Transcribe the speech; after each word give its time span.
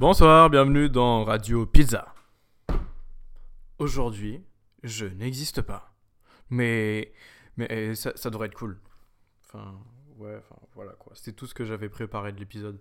Bonsoir, 0.00 0.48
bienvenue 0.48 0.88
dans 0.88 1.24
Radio 1.24 1.66
Pizza. 1.66 2.14
Aujourd'hui, 3.80 4.40
je 4.84 5.06
n'existe 5.06 5.60
pas. 5.60 5.92
Mais, 6.50 7.12
mais 7.56 7.96
ça, 7.96 8.12
ça 8.14 8.30
devrait 8.30 8.46
être 8.46 8.54
cool. 8.54 8.78
Enfin, 9.42 9.76
ouais, 10.18 10.40
voilà 10.76 10.92
quoi. 10.92 11.16
C'était 11.16 11.32
tout 11.32 11.48
ce 11.48 11.54
que 11.54 11.64
j'avais 11.64 11.88
préparé 11.88 12.30
de 12.30 12.38
l'épisode. 12.38 12.80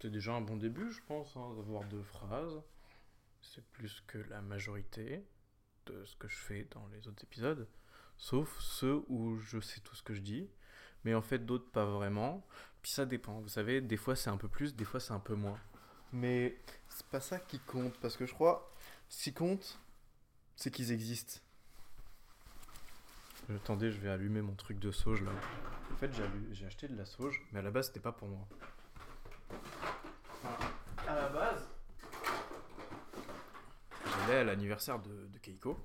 C'est 0.00 0.12
déjà 0.12 0.32
un 0.32 0.42
bon 0.42 0.56
début, 0.56 0.92
je 0.92 1.00
pense, 1.08 1.36
hein, 1.36 1.54
d'avoir 1.56 1.82
deux 1.86 2.04
phrases. 2.04 2.62
C'est 3.42 3.66
plus 3.72 4.04
que 4.06 4.18
la 4.30 4.40
majorité 4.42 5.26
de 5.86 6.04
ce 6.04 6.14
que 6.14 6.28
je 6.28 6.36
fais 6.36 6.68
dans 6.70 6.86
les 6.92 7.08
autres 7.08 7.24
épisodes. 7.24 7.66
Sauf 8.16 8.60
ceux 8.60 9.02
où 9.08 9.38
je 9.38 9.58
sais 9.58 9.80
tout 9.80 9.96
ce 9.96 10.04
que 10.04 10.14
je 10.14 10.20
dis. 10.20 10.48
Mais 11.02 11.14
en 11.14 11.22
fait, 11.22 11.44
d'autres 11.44 11.70
pas 11.72 11.84
vraiment. 11.84 12.46
Puis 12.86 12.92
ça 12.92 13.04
dépend. 13.04 13.40
Vous 13.40 13.48
savez, 13.48 13.80
des 13.80 13.96
fois 13.96 14.14
c'est 14.14 14.30
un 14.30 14.36
peu 14.36 14.46
plus, 14.46 14.76
des 14.76 14.84
fois 14.84 15.00
c'est 15.00 15.12
un 15.12 15.18
peu 15.18 15.34
moins. 15.34 15.58
Mais 16.12 16.56
c'est 16.88 17.06
pas 17.06 17.18
ça 17.18 17.40
qui 17.40 17.58
compte. 17.58 17.98
Parce 17.98 18.16
que 18.16 18.26
je 18.26 18.32
crois, 18.32 18.72
ce 19.08 19.24
qui 19.24 19.32
compte, 19.32 19.80
c'est 20.54 20.70
qu'ils 20.70 20.92
existent. 20.92 21.40
Attendez, 23.52 23.90
je 23.90 23.98
vais 23.98 24.08
allumer 24.08 24.40
mon 24.40 24.54
truc 24.54 24.78
de 24.78 24.92
sauge 24.92 25.20
là. 25.22 25.32
En 25.92 25.96
fait, 25.96 26.12
j'ai 26.52 26.64
acheté 26.64 26.86
de 26.86 26.96
la 26.96 27.04
sauge, 27.04 27.44
mais 27.50 27.58
à 27.58 27.62
la 27.62 27.72
base, 27.72 27.88
c'était 27.88 27.98
pas 27.98 28.12
pour 28.12 28.28
moi. 28.28 28.46
Enfin, 30.44 30.56
à 31.08 31.14
la 31.16 31.28
base, 31.28 31.68
j'allais 34.04 34.38
à 34.38 34.44
l'anniversaire 34.44 35.00
de, 35.00 35.26
de 35.26 35.38
Keiko, 35.38 35.76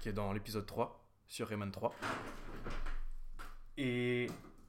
qui 0.00 0.08
est 0.08 0.12
dans 0.12 0.32
l'épisode 0.32 0.66
3, 0.66 1.06
sur 1.28 1.46
Rayman 1.46 1.70
3. 1.70 1.94
Et 3.76 4.26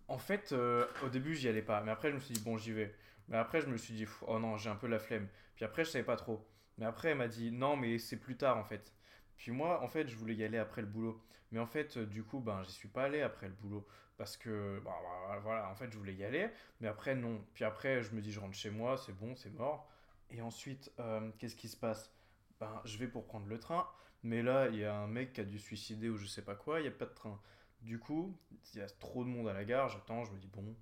en 0.07 0.17
fait, 0.17 0.51
euh, 0.51 0.85
au 1.03 1.09
début, 1.09 1.35
j'y 1.35 1.47
allais 1.47 1.61
pas. 1.61 1.81
Mais 1.81 1.91
après, 1.91 2.09
je 2.09 2.15
me 2.15 2.19
suis 2.19 2.33
dit, 2.33 2.41
bon, 2.41 2.57
j'y 2.57 2.71
vais. 2.71 2.93
Mais 3.27 3.37
après, 3.37 3.61
je 3.61 3.67
me 3.67 3.77
suis 3.77 3.93
dit, 3.93 4.07
oh 4.27 4.39
non, 4.39 4.57
j'ai 4.57 4.69
un 4.69 4.75
peu 4.75 4.87
la 4.87 4.99
flemme. 4.99 5.27
Puis 5.55 5.65
après, 5.65 5.83
je 5.83 5.89
savais 5.89 6.03
pas 6.05 6.15
trop. 6.15 6.47
Mais 6.77 6.85
après, 6.85 7.09
elle 7.09 7.17
m'a 7.17 7.27
dit, 7.27 7.51
non, 7.51 7.75
mais 7.75 7.97
c'est 7.99 8.17
plus 8.17 8.37
tard 8.37 8.57
en 8.57 8.63
fait. 8.63 8.93
Puis 9.35 9.51
moi, 9.51 9.81
en 9.83 9.87
fait, 9.87 10.07
je 10.07 10.15
voulais 10.15 10.35
y 10.35 10.43
aller 10.43 10.57
après 10.57 10.81
le 10.81 10.87
boulot. 10.87 11.21
Mais 11.51 11.59
en 11.59 11.65
fait, 11.65 11.97
du 11.97 12.23
coup, 12.23 12.39
ben, 12.39 12.63
j'y 12.63 12.71
suis 12.71 12.87
pas 12.87 13.03
allé 13.03 13.21
après 13.21 13.47
le 13.47 13.53
boulot. 13.53 13.85
Parce 14.17 14.37
que, 14.37 14.81
bah, 14.83 14.95
bah, 15.03 15.39
voilà, 15.43 15.69
en 15.69 15.75
fait, 15.75 15.91
je 15.91 15.97
voulais 15.97 16.15
y 16.15 16.23
aller. 16.23 16.49
Mais 16.81 16.87
après, 16.87 17.15
non. 17.15 17.43
Puis 17.53 17.63
après, 17.65 18.01
je 18.03 18.13
me 18.15 18.21
dis, 18.21 18.31
je 18.31 18.39
rentre 18.39 18.55
chez 18.55 18.69
moi, 18.71 18.97
c'est 18.97 19.13
bon, 19.13 19.35
c'est 19.35 19.51
mort. 19.51 19.89
Et 20.31 20.41
ensuite, 20.41 20.91
euh, 20.99 21.29
qu'est-ce 21.37 21.55
qui 21.55 21.69
se 21.69 21.77
passe? 21.77 22.11
Ben, 22.59 22.81
je 22.85 22.97
vais 22.97 23.07
pour 23.07 23.25
prendre 23.25 23.47
le 23.47 23.59
train. 23.59 23.87
Mais 24.23 24.41
là, 24.41 24.67
il 24.69 24.77
y 24.77 24.85
a 24.85 24.95
un 24.95 25.07
mec 25.07 25.33
qui 25.33 25.41
a 25.41 25.43
dû 25.43 25.59
suicider 25.59 26.09
ou 26.09 26.17
je 26.17 26.25
sais 26.25 26.41
pas 26.41 26.55
quoi, 26.55 26.79
il 26.79 26.83
n'y 26.83 26.89
a 26.89 26.91
pas 26.91 27.05
de 27.05 27.13
train. 27.13 27.39
Du 27.81 27.99
coup, 27.99 28.37
il 28.73 28.79
y 28.79 28.81
a 28.81 28.89
trop 28.89 29.23
de 29.23 29.29
monde 29.29 29.47
à 29.47 29.53
la 29.53 29.63
gare, 29.63 29.89
j'attends, 29.89 30.25
je 30.25 30.31
me 30.31 30.39
dis, 30.39 30.47
bon, 30.47 30.75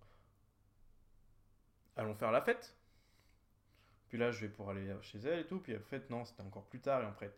allons 1.95 2.15
faire 2.15 2.31
la 2.31 2.41
fête. 2.41 2.75
Puis 4.09 4.17
là, 4.17 4.31
je 4.31 4.41
vais 4.41 4.49
pour 4.49 4.69
aller 4.69 4.95
chez 5.01 5.19
elle 5.19 5.39
et 5.39 5.47
tout. 5.47 5.59
Puis 5.59 5.75
en 5.75 5.79
fait, 5.81 6.09
non, 6.09 6.25
c'était 6.25 6.43
encore 6.43 6.65
plus 6.65 6.79
tard. 6.79 7.01
Et 7.01 7.05
après, 7.05 7.33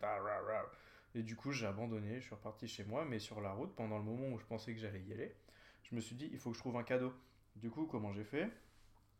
et 1.14 1.22
du 1.22 1.36
coup, 1.36 1.52
j'ai 1.52 1.66
abandonné. 1.66 2.20
Je 2.20 2.26
suis 2.26 2.34
reparti 2.34 2.68
chez 2.68 2.84
moi. 2.84 3.04
Mais 3.04 3.18
sur 3.18 3.40
la 3.40 3.52
route, 3.52 3.74
pendant 3.74 3.98
le 3.98 4.04
moment 4.04 4.28
où 4.28 4.38
je 4.38 4.44
pensais 4.44 4.74
que 4.74 4.80
j'allais 4.80 5.02
y 5.02 5.12
aller, 5.12 5.34
je 5.82 5.94
me 5.94 6.00
suis 6.00 6.14
dit, 6.14 6.28
il 6.30 6.38
faut 6.38 6.50
que 6.50 6.56
je 6.56 6.60
trouve 6.60 6.76
un 6.76 6.84
cadeau. 6.84 7.12
Du 7.56 7.70
coup, 7.70 7.86
comment 7.86 8.12
j'ai 8.12 8.24
fait? 8.24 8.50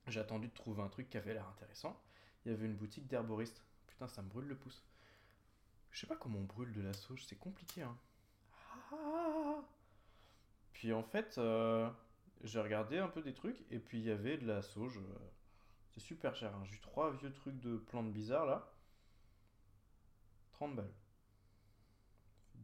J'ai 0.06 0.20
attendu 0.20 0.48
de 0.48 0.55
trouver 0.55 0.83
un 0.83 0.89
truc 0.89 1.08
qui 1.08 1.17
avait 1.17 1.34
l'air 1.34 1.48
intéressant. 1.48 2.00
Il 2.45 2.52
y 2.52 2.55
avait 2.55 2.67
une 2.67 2.77
boutique 2.77 3.06
d'herboriste. 3.08 3.62
Putain, 3.86 4.08
ça 4.08 4.23
me 4.23 4.28
brûle 4.28 4.47
le 4.47 4.56
pouce. 4.56 4.84
Je 5.91 6.00
sais 6.00 6.06
pas 6.06 6.17
comment 6.17 6.39
on 6.39 6.45
brûle 6.45 6.73
de 6.73 6.83
la 6.83 6.92
sauge. 6.92 7.25
C'est 7.27 7.39
compliqué, 7.39 7.83
hein. 7.83 7.97
Ah. 8.92 9.62
Puis 10.78 10.92
en 10.92 11.02
fait, 11.02 11.38
euh, 11.38 11.90
j'ai 12.44 12.60
regardé 12.60 12.98
un 12.98 13.08
peu 13.08 13.20
des 13.20 13.34
trucs. 13.34 13.64
Et 13.72 13.80
puis 13.80 13.98
il 13.98 14.04
y 14.04 14.12
avait 14.12 14.38
de 14.38 14.46
la 14.46 14.62
sauge. 14.62 14.98
euh, 14.98 15.18
c'est 15.90 15.98
super 16.00 16.36
cher. 16.36 16.54
hein. 16.54 16.62
J'ai 16.66 16.76
eu 16.76 16.80
trois 16.80 17.10
vieux 17.10 17.32
trucs 17.32 17.58
de 17.60 17.78
plantes 17.78 18.12
bizarres 18.12 18.46
là. 18.46 18.72
30 20.52 20.76
balles. 20.76 20.92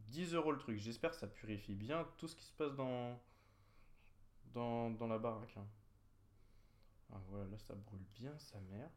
10 0.07 0.33
euros 0.33 0.53
le 0.53 0.57
truc. 0.59 0.77
J'espère 0.77 1.11
que 1.11 1.17
ça 1.17 1.27
purifie 1.27 1.75
bien 1.75 2.07
tout 2.17 2.27
ce 2.29 2.35
qui 2.37 2.45
se 2.45 2.53
passe 2.53 2.73
dans, 2.75 3.19
dans, 4.53 5.07
la 5.07 5.17
baraque. 5.19 5.57
hein. 5.57 5.67
Ah 7.11 7.19
voilà, 7.29 7.45
là 7.49 7.57
ça 7.57 7.75
brûle 7.75 8.05
bien 8.13 8.37
sa 8.39 8.61
mère. 8.61 8.89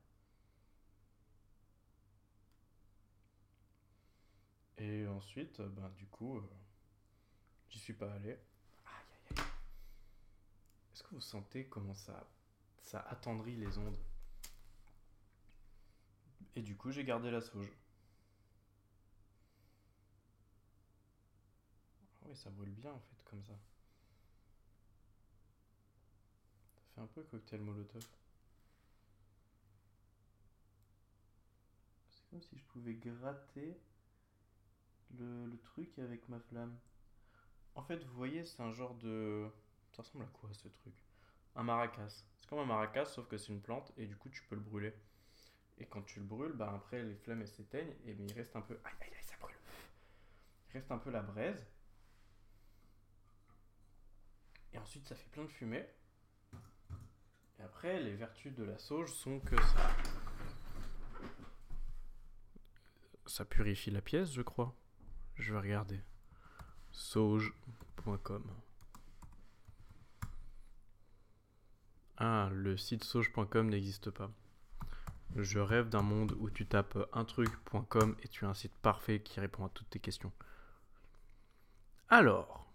Et 4.78 5.06
ensuite, 5.08 5.60
euh, 5.60 5.68
ben 5.68 5.90
du 5.96 6.06
coup, 6.06 6.40
j'y 7.68 7.78
suis 7.78 7.92
pas 7.94 8.12
allé. 8.12 8.38
Est-ce 10.98 11.06
que 11.06 11.14
vous 11.14 11.20
sentez 11.20 11.64
comment 11.66 11.94
ça, 11.94 12.28
ça 12.82 12.98
attendrit 13.02 13.54
les 13.54 13.78
ondes? 13.78 13.96
Et 16.56 16.60
du 16.60 16.76
coup, 16.76 16.90
j'ai 16.90 17.04
gardé 17.04 17.30
la 17.30 17.40
sauge. 17.40 17.70
Ah 22.20 22.26
oui, 22.28 22.34
ça 22.34 22.50
brûle 22.50 22.72
bien 22.72 22.90
en 22.90 22.98
fait, 22.98 23.22
comme 23.26 23.44
ça. 23.44 23.52
Ça 26.74 26.80
fait 26.96 27.00
un 27.00 27.06
peu 27.06 27.22
cocktail 27.22 27.60
molotov. 27.60 28.02
C'est 32.10 32.28
comme 32.28 32.42
si 32.42 32.58
je 32.58 32.64
pouvais 32.64 32.94
gratter 32.94 33.78
le 35.16 35.56
truc 35.62 35.96
avec 36.00 36.28
ma 36.28 36.40
flamme. 36.40 36.76
En 37.76 37.84
fait, 37.84 38.02
vous 38.02 38.16
voyez, 38.16 38.44
c'est 38.44 38.60
un 38.62 38.72
genre 38.72 38.96
de. 38.96 39.48
Ça 39.98 40.02
ressemble 40.02 40.26
à 40.26 40.28
quoi 40.28 40.48
ce 40.52 40.68
truc? 40.68 40.94
Un 41.56 41.64
maracas. 41.64 42.22
C'est 42.36 42.48
comme 42.48 42.60
un 42.60 42.64
maracas, 42.64 43.06
sauf 43.06 43.26
que 43.26 43.36
c'est 43.36 43.52
une 43.52 43.60
plante 43.60 43.92
et 43.96 44.06
du 44.06 44.14
coup, 44.14 44.28
tu 44.28 44.44
peux 44.44 44.54
le 44.54 44.60
brûler. 44.60 44.94
Et 45.76 45.86
quand 45.86 46.02
tu 46.02 46.20
le 46.20 46.24
brûles, 46.24 46.52
bah 46.52 46.72
après 46.72 47.02
les 47.02 47.16
flammes 47.16 47.40
elles 47.40 47.48
s'éteignent 47.48 47.96
et 48.04 48.14
mais 48.14 48.26
il 48.26 48.32
reste 48.32 48.54
un 48.54 48.60
peu. 48.60 48.78
Aïe 48.84 48.92
aïe 49.00 49.10
aïe, 49.12 49.24
ça 49.24 49.34
brûle. 49.40 49.56
Il 50.68 50.74
reste 50.74 50.92
un 50.92 50.98
peu 50.98 51.10
la 51.10 51.20
braise. 51.20 51.66
Et 54.72 54.78
ensuite 54.78 55.04
ça 55.08 55.16
fait 55.16 55.28
plein 55.30 55.42
de 55.42 55.48
fumée. 55.48 55.84
Et 57.58 57.62
après, 57.62 57.98
les 57.98 58.14
vertus 58.14 58.54
de 58.54 58.62
la 58.62 58.78
sauge 58.78 59.12
sont 59.12 59.40
que 59.40 59.60
ça. 59.60 59.96
Ça 63.26 63.44
purifie 63.44 63.90
la 63.90 64.00
pièce, 64.00 64.30
je 64.30 64.42
crois. 64.42 64.76
Je 65.34 65.52
vais 65.52 65.58
regarder. 65.58 66.00
Sauge.com. 66.92 68.48
Ah, 72.20 72.50
le 72.52 72.76
site 72.76 73.04
sauge.com 73.04 73.70
n'existe 73.70 74.10
pas. 74.10 74.28
Je 75.36 75.60
rêve 75.60 75.88
d'un 75.88 76.02
monde 76.02 76.34
où 76.40 76.50
tu 76.50 76.66
tapes 76.66 76.98
untruc.com 77.12 78.16
et 78.22 78.28
tu 78.28 78.44
as 78.44 78.48
un 78.48 78.54
site 78.54 78.76
parfait 78.82 79.20
qui 79.20 79.38
répond 79.38 79.64
à 79.64 79.68
toutes 79.68 79.90
tes 79.90 80.00
questions. 80.00 80.32
Alors, 82.08 82.68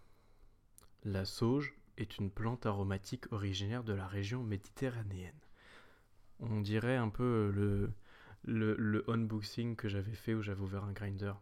la 1.03 1.25
sauge 1.25 1.73
est 1.97 2.19
une 2.19 2.31
plante 2.31 2.65
aromatique 2.65 3.29
originaire 3.33 3.83
de 3.83 3.91
la 3.91 4.07
région 4.07 4.43
méditerranéenne. 4.43 5.33
On 6.39 6.61
dirait 6.61 6.95
un 6.95 7.09
peu 7.09 7.51
le, 7.53 7.91
le, 8.43 8.75
le 8.77 9.09
unboxing 9.09 9.75
que 9.75 9.89
j'avais 9.89 10.15
fait 10.15 10.33
où 10.33 10.41
j'avais 10.41 10.61
ouvert 10.61 10.85
un 10.85 10.93
grinder. 10.93 11.33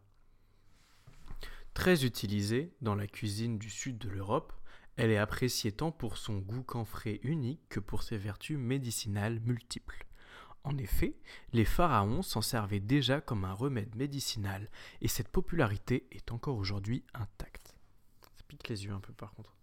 Très 1.76 2.04
utilisée 2.04 2.74
dans 2.82 2.96
la 2.96 3.06
cuisine 3.06 3.60
du 3.60 3.70
sud 3.70 4.00
de 4.00 4.10
l'Europe, 4.10 4.54
elle 5.02 5.10
est 5.10 5.18
appréciée 5.18 5.72
tant 5.72 5.92
pour 5.92 6.16
son 6.16 6.38
goût 6.38 6.62
camphré 6.62 7.22
unique 7.24 7.68
que 7.70 7.80
pour 7.80 8.04
ses 8.04 8.20
vertus 8.20 8.60
médicinales 8.60 9.40
multiples. 9.40 10.06
En 10.64 10.78
effet, 10.78 11.16
les 11.54 11.66
pharaons 11.66 12.22
s'en 12.22 12.44
servaient 12.44 12.80
déjà 12.80 13.20
comme 13.20 13.44
un 13.44 13.54
remède 13.54 13.96
médicinal 13.96 14.70
et 15.02 15.08
cette 15.08 15.30
popularité 15.30 16.06
est 16.12 16.32
encore 16.32 16.56
aujourd'hui 16.56 17.04
intacte. 17.16 17.74
Ça 18.22 18.44
pique 18.48 18.70
les 18.70 18.86
yeux 18.86 18.92
un 18.92 19.00
peu 19.00 19.12
par 19.12 19.34
contre. 19.34 19.56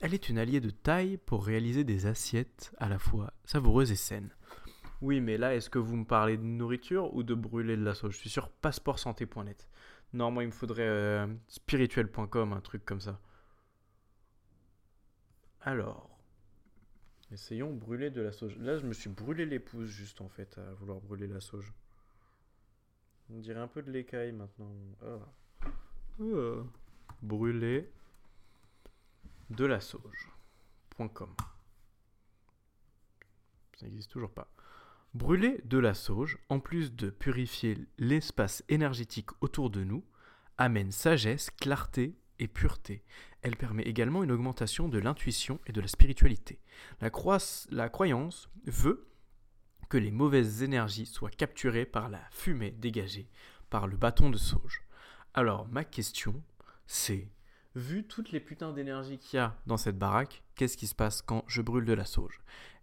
Elle 0.00 0.12
est 0.12 0.28
une 0.28 0.36
alliée 0.36 0.60
de 0.60 0.68
taille 0.68 1.16
pour 1.16 1.46
réaliser 1.46 1.84
des 1.84 2.04
assiettes 2.04 2.74
à 2.76 2.90
la 2.90 2.98
fois 2.98 3.32
savoureuses 3.46 3.90
et 3.90 3.96
saines. 3.96 4.34
Oui, 5.00 5.22
mais 5.22 5.38
là, 5.38 5.54
est-ce 5.54 5.70
que 5.70 5.78
vous 5.78 5.96
me 5.96 6.04
parlez 6.04 6.36
de 6.36 6.42
nourriture 6.42 7.14
ou 7.14 7.22
de 7.22 7.32
brûler 7.32 7.78
de 7.78 7.84
la 7.84 7.94
sauge? 7.94 8.12
Je 8.12 8.18
suis 8.18 8.30
sur 8.30 8.50
passeportsanté.net. 8.50 9.66
Non, 10.12 10.30
moi, 10.30 10.44
il 10.44 10.48
me 10.48 10.52
faudrait 10.52 10.82
euh, 10.82 11.26
spirituel.com, 11.48 12.52
un 12.52 12.60
truc 12.60 12.84
comme 12.84 13.00
ça. 13.00 13.18
Alors, 15.66 16.16
Essayons 17.32 17.74
brûler 17.74 18.10
de 18.10 18.20
la 18.20 18.30
sauge. 18.30 18.56
Là, 18.58 18.78
je 18.78 18.86
me 18.86 18.92
suis 18.92 19.10
brûlé 19.10 19.46
les 19.46 19.58
pouces 19.58 19.88
juste 19.88 20.20
en 20.20 20.28
fait 20.28 20.56
à 20.58 20.74
vouloir 20.74 21.00
brûler 21.00 21.26
la 21.26 21.40
sauge. 21.40 21.72
On 23.30 23.40
dirait 23.40 23.58
un 23.58 23.66
peu 23.66 23.82
de 23.82 23.90
l'écaille 23.90 24.30
maintenant. 24.30 24.72
Ah. 25.02 25.68
Ah. 26.20 26.62
Brûler 27.22 27.90
de 29.50 29.64
la 29.64 29.80
sauge.com. 29.80 31.34
Ça 33.76 33.86
n'existe 33.86 34.12
toujours 34.12 34.32
pas. 34.32 34.48
Brûler 35.14 35.60
de 35.64 35.78
la 35.78 35.94
sauge, 35.94 36.38
en 36.48 36.60
plus 36.60 36.94
de 36.94 37.10
purifier 37.10 37.76
l'espace 37.98 38.62
énergétique 38.68 39.30
autour 39.40 39.70
de 39.70 39.82
nous, 39.82 40.04
amène 40.58 40.92
sagesse, 40.92 41.50
clarté 41.50 42.16
et 42.38 42.46
pureté. 42.46 43.02
Elle 43.46 43.54
permet 43.54 43.84
également 43.84 44.24
une 44.24 44.32
augmentation 44.32 44.88
de 44.88 44.98
l'intuition 44.98 45.60
et 45.68 45.72
de 45.72 45.80
la 45.80 45.86
spiritualité. 45.86 46.58
La, 47.00 47.10
croyance 47.88 48.50
veut 48.64 49.06
que 49.88 49.96
les 49.96 50.10
mauvaises 50.10 50.64
énergies 50.64 51.06
soient 51.06 51.30
capturées 51.30 51.86
par 51.86 52.08
la 52.08 52.18
fumée 52.32 52.72
dégagée 52.72 53.28
par 53.70 53.86
le 53.86 53.96
bâton 53.96 54.30
de 54.30 54.36
sauge. 54.36 54.82
Alors, 55.32 55.68
ma 55.68 55.84
question, 55.84 56.42
c'est, 56.88 57.28
vu 57.76 58.02
toutes 58.02 58.32
les 58.32 58.40
putains 58.40 58.72
d'énergie 58.72 59.16
qu'il 59.16 59.36
y 59.36 59.40
a 59.40 59.56
dans 59.66 59.76
cette 59.76 59.96
baraque, 59.96 60.42
qu'est-ce 60.56 60.76
qui 60.76 60.88
se 60.88 60.96
passe 60.96 61.22
quand 61.22 61.44
je 61.46 61.62
brûle 61.62 61.84
de 61.84 61.92
la 61.92 62.04
sauge? 62.04 62.40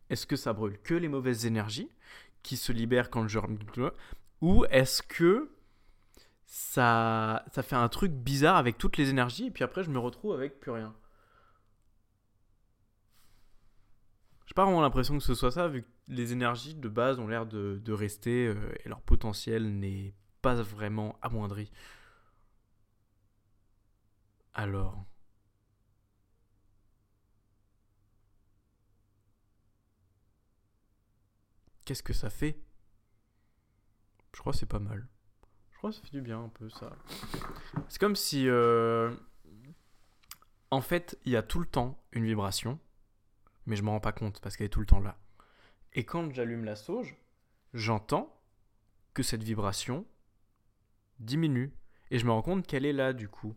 Est-ce 0.09 0.25
que 0.25 0.37
ça 0.37 0.53
brûle 0.53 0.79
que 0.81 0.93
les 0.93 1.09
mauvaises 1.09 1.45
énergies 1.45 1.89
qui 2.41 2.55
se 2.55 2.71
libèrent 2.71 3.09
quand 3.09 3.27
je... 3.27 3.39
Ou 4.39 4.63
est-ce 4.69 5.01
que 5.01 5.52
ça, 6.45 7.43
ça 7.51 7.63
fait 7.63 7.75
un 7.75 7.89
truc 7.89 8.11
bizarre 8.11 8.57
avec 8.57 8.77
toutes 8.77 8.97
les 8.97 9.09
énergies 9.09 9.47
et 9.47 9.51
puis 9.51 9.63
après 9.63 9.83
je 9.83 9.89
me 9.89 9.99
retrouve 9.99 10.33
avec 10.33 10.59
plus 10.59 10.71
rien 10.71 10.95
J'ai 14.45 14.53
pas 14.53 14.65
vraiment 14.65 14.81
l'impression 14.81 15.17
que 15.17 15.23
ce 15.23 15.33
soit 15.35 15.51
ça, 15.51 15.67
vu 15.67 15.83
que 15.83 15.87
les 16.09 16.31
énergies 16.31 16.75
de 16.75 16.89
base 16.89 17.19
ont 17.19 17.27
l'air 17.27 17.45
de, 17.45 17.91
rester 17.91 18.47
euh, 18.47 18.55
et 18.85 18.89
leur 18.89 19.01
potentiel 19.01 19.79
n'est 19.79 20.13
pas 20.41 20.55
vraiment 20.55 21.17
amoindri. 21.21 21.71
Alors. 24.53 25.05
Qu'est-ce 31.85 32.03
que 32.03 32.13
ça 32.13 32.29
fait? 32.29 32.57
Je 34.33 34.39
crois 34.39 34.53
que 34.53 34.59
c'est 34.59 34.65
pas 34.65 34.79
mal. 34.79 35.07
Crois 35.83 35.91
ça 35.91 35.99
fait 36.01 36.11
du 36.11 36.21
bien 36.21 36.41
un 36.41 36.47
peu 36.47 36.69
ça. 36.69 36.95
C'est 37.89 37.99
comme 37.99 38.15
si. 38.15 38.47
Euh, 38.47 39.13
en 40.71 40.79
fait, 40.79 41.19
il 41.25 41.33
y 41.33 41.35
a 41.35 41.43
tout 41.43 41.59
le 41.59 41.65
temps 41.65 42.01
une 42.13 42.23
vibration 42.23 42.79
mais 43.65 43.75
je 43.75 43.83
m'en 43.83 43.91
rends 43.91 43.99
pas 43.99 44.13
compte 44.13 44.39
parce 44.39 44.55
qu'elle 44.55 44.67
est 44.67 44.69
tout 44.69 44.79
le 44.79 44.85
temps 44.85 45.01
là. 45.01 45.17
Et 45.91 46.05
quand 46.05 46.33
j'allume 46.33 46.63
la 46.63 46.77
sauge, 46.77 47.17
j'entends 47.73 48.41
que 49.13 49.23
cette 49.23 49.43
vibration 49.43 50.05
diminue 51.19 51.73
et 52.11 52.17
je 52.17 52.25
me 52.25 52.31
rends 52.31 52.41
compte 52.43 52.65
qu'elle 52.65 52.85
est 52.85 52.93
là 52.93 53.11
du 53.11 53.27
coup. 53.27 53.53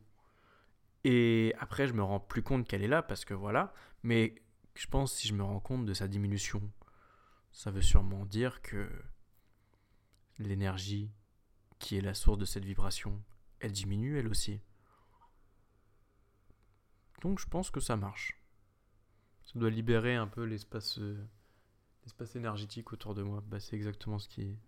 Et 1.04 1.54
après, 1.60 1.86
je 1.86 1.92
me 1.92 2.02
rends 2.02 2.18
plus 2.18 2.42
compte 2.42 2.66
qu'elle 2.66 2.82
est 2.82 2.88
là 2.88 3.04
parce 3.04 3.24
que 3.24 3.34
voilà, 3.34 3.72
mais 4.02 4.34
je 4.74 4.88
pense 4.88 5.14
si 5.14 5.28
je 5.28 5.34
me 5.34 5.44
rends 5.44 5.60
compte 5.60 5.86
de 5.86 5.94
sa 5.94 6.08
diminution, 6.08 6.60
ça 7.52 7.70
veut 7.70 7.82
sûrement 7.82 8.26
dire 8.26 8.62
que 8.62 8.90
l'énergie 10.38 11.12
qui 11.78 11.96
est 11.96 12.00
la 12.00 12.14
source 12.14 12.38
de 12.38 12.44
cette 12.44 12.64
vibration, 12.64 13.22
elle 13.60 13.72
diminue 13.72 14.18
elle 14.18 14.28
aussi. 14.28 14.60
Donc 17.22 17.38
je 17.38 17.46
pense 17.46 17.70
que 17.70 17.80
ça 17.80 17.96
marche. 17.96 18.40
Ça 19.44 19.58
doit 19.58 19.70
libérer 19.70 20.16
un 20.16 20.26
peu 20.26 20.44
l'espace 20.44 20.98
euh, 20.98 21.26
énergétique 22.34 22.92
autour 22.92 23.14
de 23.14 23.22
moi. 23.22 23.42
Bah, 23.46 23.60
c'est 23.60 23.76
exactement 23.76 24.18
ce 24.18 24.28
qui 24.28 24.58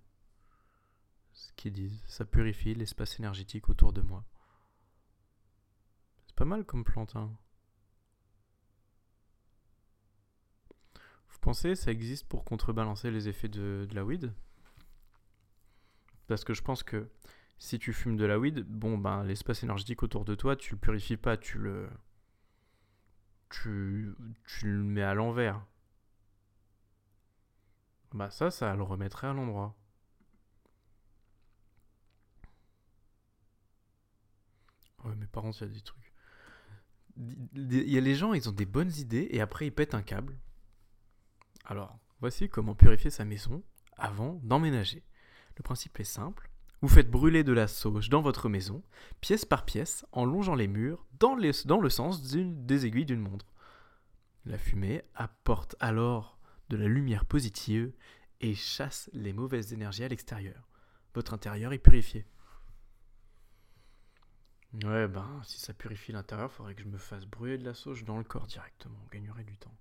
ce 1.33 1.53
qu'ils 1.53 1.73
disent. 1.73 2.03
Ça 2.07 2.25
purifie 2.25 2.75
l'espace 2.75 3.19
énergétique 3.19 3.69
autour 3.69 3.93
de 3.93 4.01
moi. 4.01 4.25
C'est 6.27 6.37
pas 6.37 6.45
mal 6.45 6.65
comme 6.65 6.85
plante. 6.85 7.15
Hein. 7.17 7.31
Vous 11.29 11.39
pensez 11.41 11.77
ça 11.77 11.93
existe 11.93 12.27
pour 12.29 12.45
contrebalancer 12.45 13.11
les 13.11 13.29
effets 13.29 13.49
de 13.49 13.87
la 13.93 14.05
weed? 14.05 14.33
Parce 16.29 16.45
que 16.45 16.55
je 16.55 16.63
pense 16.63 16.83
que 16.83 17.11
si 17.59 17.79
tu 17.79 17.93
fumes 17.93 18.17
de 18.17 18.25
la 18.25 18.39
weed, 18.39 18.61
bon 18.61 18.99
ben 18.99 19.25
l'espace 19.25 19.65
énergétique 19.65 20.03
autour 20.03 20.25
de 20.25 20.35
toi, 20.35 20.57
tu 20.57 20.75
le 20.75 20.79
purifies 20.79 21.17
pas, 21.17 21.37
tu 21.37 21.59
le 21.59 21.89
tu, 23.51 24.15
tu 24.47 24.67
le 24.71 24.83
mets 24.85 25.03
à 25.03 25.15
l'envers. 25.15 25.65
Bah 28.13 28.31
ça, 28.31 28.51
ça 28.51 28.75
le 28.75 28.83
remettrait 28.83 29.27
à 29.29 29.33
l'endroit. 29.33 29.75
Ouais, 35.05 35.15
mais 35.17 35.27
par 35.27 35.43
contre, 35.43 35.63
il 35.63 35.69
y 35.69 35.71
a 35.71 35.75
des 35.75 35.81
trucs. 35.81 36.13
Il 37.55 37.91
y 37.91 37.99
a 37.99 38.01
les 38.01 38.15
gens, 38.15 38.33
ils 38.35 38.49
ont 38.49 38.53
des 38.53 38.67
bonnes 38.67 38.93
idées 38.97 39.29
et 39.31 39.41
après 39.41 39.67
ils 39.67 39.73
pètent 39.73 39.95
un 39.95 40.03
câble. 40.03 40.39
Alors, 41.65 41.99
voici 42.21 42.49
comment 42.49 42.75
purifier 42.75 43.11
sa 43.11 43.25
maison 43.25 43.63
avant 43.97 44.35
d'emménager. 44.45 45.03
Le 45.59 45.63
principe 45.63 46.01
est 46.01 46.05
simple. 46.05 46.49
Vous 46.81 46.89
faites 46.89 47.11
brûler 47.11 47.43
de 47.43 47.53
la 47.53 47.67
sauge 47.67 48.09
dans 48.09 48.23
votre 48.23 48.49
maison, 48.49 48.83
pièce 49.21 49.45
par 49.45 49.65
pièce, 49.65 50.07
en 50.13 50.25
longeant 50.25 50.55
les 50.55 50.69
murs 50.69 51.05
dans, 51.19 51.35
le 51.35 51.91
sens 51.91 52.23
des 52.23 52.87
aiguilles 52.87 53.05
d'une 53.05 53.21
montre. 53.21 53.53
La 54.47 54.57
fumée 54.57 55.03
apporte 55.17 55.75
alors 55.81 56.39
de 56.69 56.77
la 56.77 56.87
lumière 56.87 57.25
positive 57.25 57.93
et 58.41 58.55
chasse 58.55 59.11
les 59.13 59.33
mauvaises 59.33 59.73
énergies 59.73 60.05
à 60.05 60.09
l'extérieur. 60.09 60.69
Votre 61.15 61.35
intérieur 61.35 61.73
est 61.73 61.79
purifié. 61.79 62.25
Ouais, 64.85 65.09
ben, 65.09 65.41
si 65.45 65.59
ça 65.59 65.75
purifie 65.75 66.13
l'intérieur, 66.13 66.53
faudrait 66.53 66.75
que 66.75 66.83
je 66.83 66.89
me 66.89 66.99
fasse 66.99 67.27
brûler 67.27 67.59
de 67.59 67.65
la 67.65 67.75
sauge 67.75 68.05
dans 68.05 68.19
le 68.19 68.25
corps 68.25 68.47
directement. 68.47 68.99
On 69.05 69.09
gagnerait 69.09 69.45
du 69.45 69.57
temps. 69.57 69.75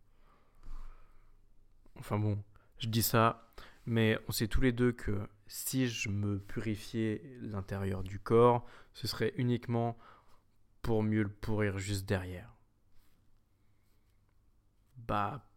Enfin 1.99 2.17
bon, 2.17 2.41
je 2.79 2.87
dis 2.87 3.03
ça, 3.03 3.51
mais 3.85 4.17
on 4.27 4.31
sait 4.31 4.47
tous 4.47 4.61
les 4.61 4.71
deux 4.71 4.93
que 4.93 5.27
si 5.47 5.87
je 5.87 6.09
me 6.09 6.39
purifiais 6.39 7.21
l'intérieur 7.41 8.03
du 8.03 8.19
corps, 8.19 8.65
ce 8.93 9.07
serait 9.07 9.33
uniquement 9.37 9.97
pour 10.81 11.03
mieux 11.03 11.23
le 11.23 11.29
pourrir 11.29 11.77
juste 11.77 12.05
derrière. 12.05 12.53
Bah, 14.97 15.49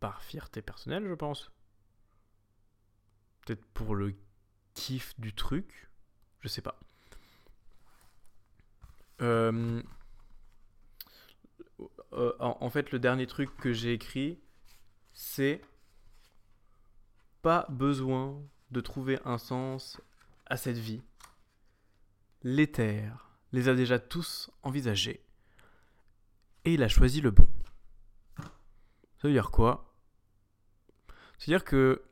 par 0.00 0.22
fierté 0.22 0.62
personnelle, 0.62 1.06
je 1.06 1.14
pense. 1.14 1.50
Peut-être 3.44 3.64
pour 3.66 3.94
le 3.94 4.14
kiff 4.74 5.18
du 5.18 5.34
truc, 5.34 5.88
je 6.40 6.48
sais 6.48 6.62
pas. 6.62 6.78
Euh, 9.20 9.82
euh, 12.12 12.32
en 12.38 12.70
fait, 12.70 12.90
le 12.92 12.98
dernier 12.98 13.26
truc 13.26 13.54
que 13.56 13.72
j'ai 13.72 13.92
écrit, 13.92 14.40
c'est 15.12 15.60
pas 17.42 17.66
besoin 17.68 18.42
de 18.70 18.80
trouver 18.80 19.18
un 19.24 19.38
sens 19.38 20.00
à 20.46 20.56
cette 20.56 20.78
vie. 20.78 21.02
L'éther 22.42 23.30
les 23.52 23.68
a 23.68 23.74
déjà 23.74 23.98
tous 23.98 24.50
envisagés. 24.62 25.24
Et 26.64 26.74
il 26.74 26.82
a 26.82 26.88
choisi 26.88 27.20
le 27.20 27.30
bon. 27.30 27.48
Ça 28.36 29.28
veut 29.28 29.32
dire 29.32 29.50
quoi? 29.50 29.94
C'est-à-dire 31.38 31.64
que 31.64 32.02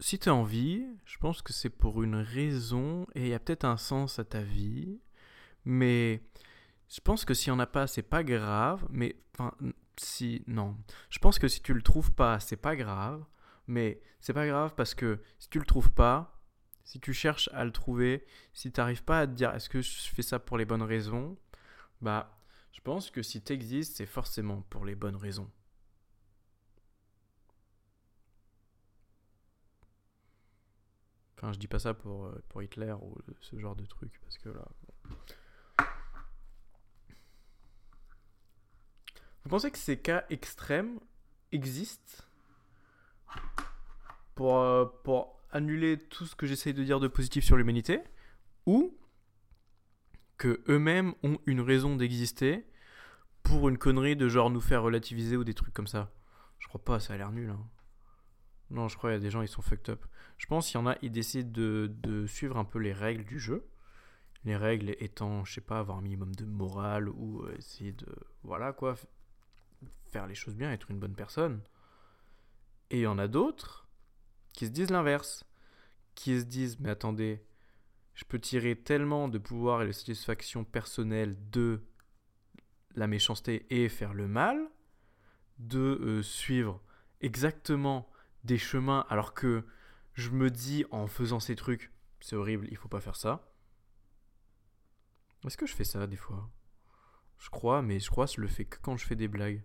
si 0.00 0.18
tu 0.18 0.28
as 0.28 0.34
envie, 0.34 0.86
je 1.04 1.18
pense 1.18 1.40
que 1.42 1.52
c'est 1.52 1.70
pour 1.70 2.02
une 2.02 2.16
raison 2.16 3.06
et 3.14 3.22
il 3.22 3.28
y 3.28 3.34
a 3.34 3.38
peut-être 3.38 3.64
un 3.64 3.76
sens 3.76 4.18
à 4.18 4.24
ta 4.24 4.42
vie. 4.42 5.00
Mais 5.64 6.22
je 6.88 7.00
pense 7.00 7.24
que 7.24 7.34
s'il 7.34 7.52
n'y 7.52 7.56
en 7.56 7.60
a 7.60 7.66
pas, 7.66 7.86
c'est 7.86 8.02
pas 8.02 8.22
grave. 8.22 8.86
Mais 8.90 9.16
enfin, 9.32 9.54
si. 9.96 10.42
Non. 10.46 10.76
Je 11.10 11.18
pense 11.18 11.38
que 11.38 11.48
si 11.48 11.62
tu 11.62 11.72
le 11.72 11.82
trouves 11.82 12.12
pas, 12.12 12.40
c'est 12.40 12.56
pas 12.56 12.76
grave. 12.76 13.24
Mais 13.66 14.00
c'est 14.20 14.32
pas 14.32 14.46
grave 14.46 14.74
parce 14.74 14.94
que 14.94 15.20
si 15.38 15.48
tu 15.48 15.58
le 15.58 15.64
trouves 15.64 15.90
pas, 15.90 16.42
si 16.84 17.00
tu 17.00 17.12
cherches 17.12 17.48
à 17.52 17.64
le 17.64 17.72
trouver, 17.72 18.26
si 18.52 18.70
tu 18.70 18.80
n'arrives 18.80 19.04
pas 19.04 19.20
à 19.20 19.26
te 19.26 19.32
dire 19.32 19.54
est-ce 19.54 19.68
que 19.68 19.80
je 19.80 20.08
fais 20.10 20.22
ça 20.22 20.38
pour 20.38 20.58
les 20.58 20.64
bonnes 20.64 20.82
raisons, 20.82 21.38
bah 22.00 22.38
je 22.72 22.80
pense 22.80 23.10
que 23.10 23.22
si 23.22 23.42
tu 23.42 23.52
existes, 23.52 23.96
c'est 23.96 24.06
forcément 24.06 24.62
pour 24.68 24.84
les 24.84 24.94
bonnes 24.94 25.16
raisons. 25.16 25.50
Enfin, 31.36 31.52
je 31.52 31.58
dis 31.58 31.68
pas 31.68 31.78
ça 31.78 31.94
pour, 31.94 32.26
euh, 32.26 32.42
pour 32.48 32.62
Hitler 32.62 32.94
ou 33.00 33.16
ce 33.40 33.58
genre 33.58 33.76
de 33.76 33.84
truc, 33.86 34.18
parce 34.22 34.38
que 34.38 34.48
là. 34.50 34.66
Vous 39.44 39.50
pensez 39.50 39.70
que 39.70 39.78
ces 39.78 39.98
cas 39.98 40.24
extrêmes 40.30 40.98
existent? 41.52 42.24
Pour, 44.34 44.58
euh, 44.58 44.84
pour 45.04 45.40
annuler 45.50 45.98
tout 45.98 46.26
ce 46.26 46.34
que 46.34 46.46
j'essaye 46.46 46.74
de 46.74 46.82
dire 46.82 47.00
de 47.00 47.08
positif 47.08 47.44
sur 47.44 47.56
l'humanité 47.56 48.00
Ou 48.66 48.96
que 50.36 50.62
eux-mêmes 50.68 51.14
ont 51.22 51.38
une 51.46 51.60
raison 51.60 51.96
d'exister 51.96 52.66
pour 53.42 53.68
une 53.68 53.78
connerie 53.78 54.16
de 54.16 54.28
genre 54.28 54.50
nous 54.50 54.60
faire 54.60 54.82
relativiser 54.82 55.36
ou 55.36 55.44
des 55.44 55.54
trucs 55.54 55.74
comme 55.74 55.86
ça 55.86 56.12
Je 56.58 56.66
crois 56.68 56.82
pas, 56.82 56.98
ça 56.98 57.14
a 57.14 57.16
l'air 57.16 57.30
nul. 57.30 57.50
Hein. 57.50 57.60
Non, 58.70 58.88
je 58.88 58.96
crois 58.96 59.10
qu'il 59.10 59.18
y 59.18 59.20
a 59.20 59.22
des 59.22 59.30
gens, 59.30 59.42
ils 59.42 59.48
sont 59.48 59.62
fucked 59.62 59.90
up. 59.90 60.04
Je 60.38 60.46
pense 60.46 60.66
qu'il 60.66 60.80
y 60.80 60.82
en 60.82 60.86
a, 60.86 60.96
ils 61.02 61.12
décident 61.12 61.50
de, 61.50 61.92
de 62.02 62.26
suivre 62.26 62.56
un 62.56 62.64
peu 62.64 62.78
les 62.78 62.92
règles 62.92 63.24
du 63.24 63.38
jeu. 63.38 63.68
Les 64.44 64.56
règles 64.56 64.96
étant, 64.98 65.44
je 65.44 65.54
sais 65.54 65.60
pas, 65.60 65.78
avoir 65.78 65.98
un 65.98 66.02
minimum 66.02 66.34
de 66.34 66.44
morale 66.44 67.08
ou 67.08 67.42
euh, 67.42 67.54
essayer 67.56 67.92
de, 67.92 68.06
voilà 68.42 68.72
quoi, 68.72 68.96
faire 70.10 70.26
les 70.26 70.34
choses 70.34 70.54
bien, 70.54 70.72
être 70.72 70.90
une 70.90 70.98
bonne 70.98 71.14
personne. 71.14 71.60
Et 72.90 72.98
il 72.98 73.02
y 73.02 73.06
en 73.06 73.18
a 73.18 73.28
d'autres 73.28 73.83
qui 74.54 74.66
se 74.66 74.70
disent 74.70 74.90
l'inverse, 74.90 75.44
qui 76.14 76.40
se 76.40 76.44
disent 76.44 76.80
mais 76.80 76.88
attendez, 76.88 77.44
je 78.14 78.24
peux 78.24 78.38
tirer 78.38 78.76
tellement 78.76 79.28
de 79.28 79.38
pouvoir 79.38 79.82
et 79.82 79.86
de 79.86 79.92
satisfaction 79.92 80.64
personnelle 80.64 81.36
de 81.50 81.82
la 82.94 83.06
méchanceté 83.06 83.66
et 83.70 83.88
faire 83.88 84.14
le 84.14 84.28
mal, 84.28 84.70
de 85.58 85.78
euh, 85.78 86.22
suivre 86.22 86.80
exactement 87.20 88.08
des 88.44 88.58
chemins 88.58 89.04
alors 89.08 89.34
que 89.34 89.64
je 90.14 90.30
me 90.30 90.50
dis 90.50 90.84
en 90.90 91.06
faisant 91.06 91.40
ces 91.40 91.56
trucs, 91.56 91.92
c'est 92.20 92.36
horrible, 92.36 92.68
il 92.70 92.76
faut 92.76 92.88
pas 92.88 93.00
faire 93.00 93.16
ça. 93.16 93.50
Est-ce 95.44 95.56
que 95.56 95.66
je 95.66 95.74
fais 95.74 95.84
ça 95.84 96.06
des 96.06 96.16
fois? 96.16 96.48
Je 97.38 97.50
crois, 97.50 97.82
mais 97.82 97.98
je 97.98 98.10
crois 98.10 98.26
que 98.26 98.34
je 98.34 98.40
le 98.40 98.46
fais 98.46 98.64
que 98.64 98.78
quand 98.80 98.96
je 98.96 99.04
fais 99.04 99.16
des 99.16 99.28
blagues. 99.28 99.62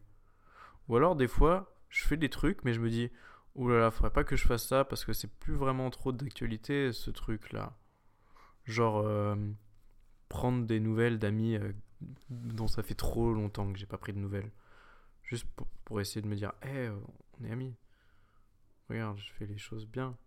Ou 0.87 0.95
alors 0.95 1.15
des 1.15 1.27
fois, 1.27 1.77
je 1.89 2.03
fais 2.03 2.17
des 2.17 2.29
trucs, 2.29 2.63
mais 2.63 2.73
je 2.73 2.79
me 2.79 2.89
dis, 2.89 3.11
oulala, 3.55 3.79
là 3.79 3.85
là, 3.85 3.91
faudrait 3.91 4.11
pas 4.11 4.23
que 4.23 4.35
je 4.35 4.45
fasse 4.45 4.67
ça 4.67 4.85
parce 4.85 5.05
que 5.05 5.13
c'est 5.13 5.31
plus 5.31 5.55
vraiment 5.55 5.89
trop 5.89 6.11
d'actualité 6.11 6.91
ce 6.91 7.11
truc 7.11 7.51
là. 7.51 7.75
Genre, 8.65 8.99
euh, 8.99 9.35
prendre 10.29 10.65
des 10.65 10.79
nouvelles 10.79 11.19
d'amis 11.19 11.55
euh, 11.55 11.73
dont 12.29 12.67
ça 12.67 12.83
fait 12.83 12.95
trop 12.95 13.33
longtemps 13.33 13.71
que 13.71 13.79
j'ai 13.79 13.85
pas 13.85 13.97
pris 13.97 14.13
de 14.13 14.19
nouvelles. 14.19 14.51
Juste 15.23 15.47
pour, 15.85 16.01
essayer 16.01 16.21
de 16.21 16.27
me 16.27 16.35
dire, 16.35 16.53
hé, 16.63 16.87
euh, 16.87 16.95
on 17.39 17.45
est 17.45 17.51
amis. 17.51 17.75
Regarde, 18.89 19.17
je 19.19 19.31
fais 19.33 19.45
les 19.45 19.57
choses 19.57 19.87
bien. 19.87 20.17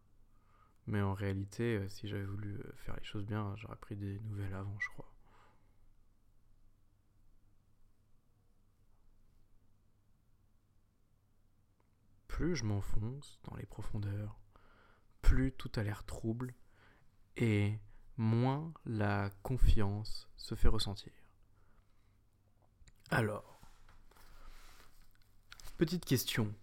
Mais 0.87 1.01
en 1.01 1.15
réalité, 1.15 1.81
si 1.89 2.09
j'avais 2.09 2.25
voulu 2.25 2.59
faire 2.77 2.97
les 2.97 3.05
choses 3.05 3.25
bien, 3.25 3.55
j'aurais 3.57 3.77
pris 3.77 3.97
des 3.97 4.19
nouvelles 4.21 4.55
avant, 4.55 4.77
je 4.81 4.89
crois. 4.89 5.12
Je 12.55 12.65
m'enfonce 12.65 13.41
dans 13.45 13.57
les 13.57 13.67
profondeurs, 13.67 14.39
plus 15.21 15.53
tout 15.53 15.71
a 15.77 15.83
l'air 15.83 16.05
trouble 16.05 16.55
et 17.37 17.79
moins 18.17 18.73
la 18.85 19.31
confiance 19.43 20.29
se 20.37 20.55
fait 20.55 20.69
ressentir. 20.69 21.13
Alors, 23.11 23.61
petite 25.77 26.05
question. 26.05 26.55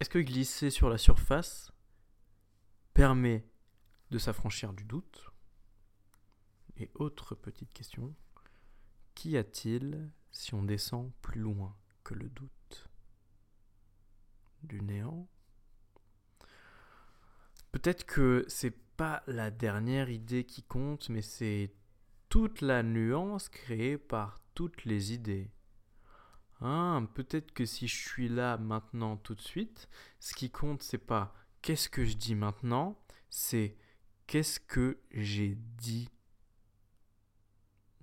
Est-ce 0.00 0.10
que 0.10 0.18
glisser 0.18 0.70
sur 0.70 0.88
la 0.88 0.98
surface 0.98 1.72
permet 2.94 3.46
de 4.10 4.18
s'affranchir 4.18 4.72
du 4.72 4.84
doute? 4.84 5.30
Et 6.76 6.90
autre 6.94 7.34
petite 7.34 7.72
question. 7.72 8.14
Qu'y 9.14 9.36
a-t-il 9.36 10.08
si 10.30 10.54
on 10.54 10.62
descend 10.62 11.12
plus 11.22 11.40
loin 11.40 11.76
que 12.04 12.14
le 12.14 12.28
doute? 12.28 12.57
Du 14.62 14.80
néant. 14.82 15.28
Peut-être 17.72 18.04
que 18.04 18.44
c'est 18.48 18.76
pas 18.96 19.22
la 19.26 19.50
dernière 19.50 20.10
idée 20.10 20.44
qui 20.44 20.62
compte, 20.62 21.08
mais 21.08 21.22
c'est 21.22 21.72
toute 22.28 22.60
la 22.60 22.82
nuance 22.82 23.48
créée 23.48 23.98
par 23.98 24.40
toutes 24.54 24.84
les 24.84 25.12
idées. 25.12 25.50
Hein, 26.60 27.08
peut-être 27.14 27.52
que 27.52 27.64
si 27.64 27.86
je 27.86 27.96
suis 27.96 28.28
là 28.28 28.58
maintenant 28.58 29.16
tout 29.16 29.34
de 29.34 29.40
suite, 29.40 29.88
ce 30.18 30.34
qui 30.34 30.50
compte 30.50 30.82
c'est 30.82 30.98
pas 30.98 31.32
qu'est-ce 31.62 31.88
que 31.88 32.04
je 32.04 32.16
dis 32.16 32.34
maintenant, 32.34 32.98
c'est 33.30 33.76
qu'est-ce 34.26 34.58
que 34.58 34.98
j'ai 35.12 35.56
dit. 35.76 36.08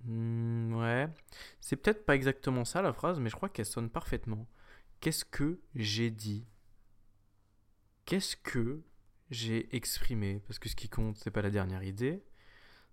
Hmm, 0.04 0.74
ouais, 0.74 1.08
c'est 1.60 1.76
peut-être 1.76 2.06
pas 2.06 2.14
exactement 2.14 2.64
ça 2.64 2.80
la 2.80 2.92
phrase, 2.92 3.18
mais 3.20 3.28
je 3.28 3.36
crois 3.36 3.48
qu'elle 3.48 3.66
sonne 3.66 3.90
parfaitement. 3.90 4.46
Qu'est-ce 5.00 5.24
que 5.24 5.60
j'ai 5.74 6.10
dit? 6.10 6.46
Qu'est-ce 8.04 8.36
que 8.36 8.82
j'ai 9.30 9.74
exprimé? 9.74 10.40
Parce 10.46 10.58
que 10.58 10.68
ce 10.68 10.76
qui 10.76 10.88
compte, 10.88 11.16
c'est 11.16 11.30
pas 11.30 11.42
la 11.42 11.50
dernière 11.50 11.82
idée. 11.82 12.24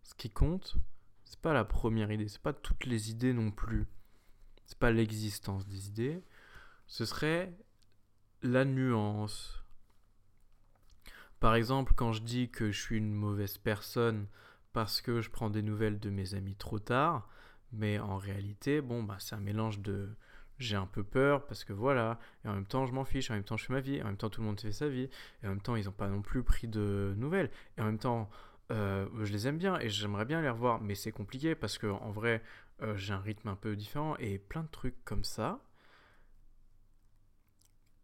Ce 0.04 0.14
qui 0.16 0.30
compte, 0.30 0.76
c'est 1.24 1.40
pas 1.40 1.54
la 1.54 1.66
première 1.66 2.12
idée, 2.12 2.28
c'est 2.28 2.42
pas 2.42 2.54
toutes 2.54 2.86
les 2.86 3.10
idées 3.10 3.34
non 3.34 3.52
plus. 3.52 3.88
C'est 4.66 4.78
pas 4.78 4.92
l'existence 4.92 5.68
des 5.68 5.88
idées. 5.88 6.24
Ce 6.88 7.06
serait 7.06 7.54
la 8.42 8.66
nuance. 8.66 9.64
Par 11.40 11.56
exemple, 11.56 11.94
quand 11.96 12.12
je 12.12 12.22
dis 12.22 12.50
que 12.50 12.72
je 12.72 12.80
suis 12.80 12.98
une 12.98 13.14
mauvaise 13.14 13.58
personne 13.58 14.28
parce 14.74 15.02
que 15.02 15.22
je 15.22 15.30
prends 15.30 15.50
des 15.50 15.62
nouvelles 15.62 16.00
de 16.00 16.10
mes 16.10 16.36
amis 16.36 16.56
trop 16.56 16.80
tard, 16.80 17.30
mais 17.72 18.00
en 18.00 18.18
réalité, 18.18 18.82
bon, 18.82 19.04
bah, 19.04 19.18
c'est 19.20 19.36
un 19.36 19.40
mélange 19.40 19.80
de 19.80 20.16
j'ai 20.60 20.76
un 20.76 20.86
peu 20.86 21.04
peur 21.04 21.46
parce 21.46 21.64
que 21.64 21.74
voilà, 21.74 22.20
et 22.46 22.48
en 22.48 22.54
même 22.54 22.66
temps 22.66 22.86
je 22.86 22.94
m'en 22.94 23.06
fiche, 23.06 23.32
en 23.32 23.36
même 23.36 23.44
temps 23.44 23.58
je 23.58 23.66
fais 23.66 23.74
ma 23.74 23.82
vie, 23.82 24.02
en 24.02 24.06
même 24.06 24.18
temps 24.18 24.30
tout 24.30 24.42
le 24.42 24.48
monde 24.48 24.60
fait 24.60 24.72
sa 24.72 24.88
vie, 24.88 25.10
et 25.42 25.48
en 25.48 25.50
même 25.50 25.62
temps 25.62 25.76
ils 25.76 25.86
n'ont 25.86 25.92
pas 25.92 26.08
non 26.08 26.22
plus 26.22 26.44
pris 26.44 26.68
de 26.68 27.14
nouvelles, 27.18 27.50
et 27.78 27.82
en 27.82 27.86
même 27.86 28.00
temps 28.00 28.30
euh, 28.72 29.08
je 29.24 29.32
les 29.32 29.48
aime 29.48 29.58
bien 29.58 29.80
et 29.80 29.90
j'aimerais 29.90 30.26
bien 30.26 30.42
les 30.42 30.50
revoir, 30.50 30.82
mais 30.82 30.96
c'est 30.96 31.12
compliqué 31.12 31.56
parce 31.56 31.78
que 31.78 31.88
en 31.88 32.12
vrai 32.12 32.42
euh, 32.82 32.96
j'ai 32.98 33.14
un 33.14 33.20
rythme 33.20 33.50
un 33.50 33.56
peu 33.56 33.76
différent 33.76 34.16
et 34.18 34.40
plein 34.40 34.64
de 34.64 34.70
trucs 34.70 35.04
comme 35.06 35.24
ça. 35.24 35.60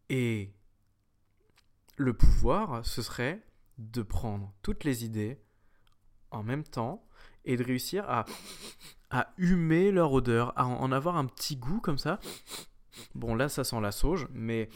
Et 0.10 0.52
le 1.98 2.14
pouvoir, 2.14 2.86
ce 2.86 3.02
serait 3.02 3.42
de 3.78 4.02
prendre 4.02 4.54
toutes 4.62 4.84
les 4.84 5.06
idées 5.06 5.40
en 6.32 6.44
même 6.44 6.64
temps 6.64 7.04
et 7.46 7.58
de 7.58 7.64
réussir 7.64 8.10
à 8.10 8.26
à 9.10 9.34
humer 9.38 9.92
leur 9.92 10.12
odeur, 10.14 10.58
à 10.58 10.66
en 10.66 10.92
avoir 10.92 11.18
un 11.18 11.26
petit 11.26 11.58
goût 11.58 11.80
comme 11.80 11.98
ça. 11.98 12.20
Bon, 13.16 13.36
là, 13.36 13.50
ça 13.50 13.64
sent 13.64 13.80
la 13.82 13.92
sauge, 13.92 14.28
mais 14.32 14.70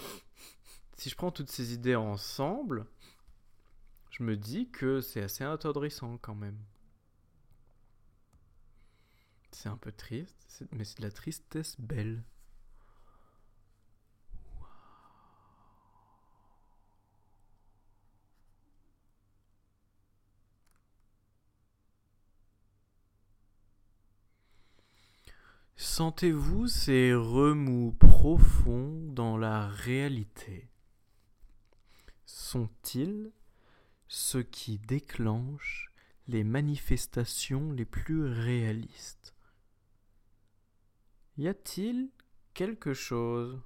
si 0.97 1.09
je 1.09 1.15
prends 1.15 1.31
toutes 1.31 1.51
ces 1.51 1.73
idées 1.73 1.95
ensemble, 1.95 2.85
je 4.09 4.23
me 4.23 4.35
dis 4.35 4.69
que 4.69 5.01
c'est 5.01 5.21
assez 5.21 5.43
attendrissant 5.43 6.17
quand 6.17 6.35
même. 6.35 6.57
C'est 9.51 9.69
un 9.69 9.77
peu 9.77 9.91
triste, 9.91 10.65
mais 10.71 10.83
c'est 10.83 10.97
de 10.97 11.03
la 11.03 11.11
tristesse 11.11 11.79
belle. 11.79 12.23
Sentez-vous 25.95 26.67
ces 26.67 27.13
remous 27.13 27.91
profonds 27.91 28.99
dans 29.11 29.37
la 29.37 29.67
réalité? 29.67 30.71
Sont-ils 32.25 33.31
ce 34.07 34.39
qui 34.39 34.79
déclenche 34.79 35.93
les 36.25 36.43
manifestations 36.43 37.71
les 37.71 37.85
plus 37.85 38.25
réalistes? 38.25 39.35
Y 41.37 41.47
a-t-il 41.47 42.09
quelque 42.55 42.95
chose 42.95 43.61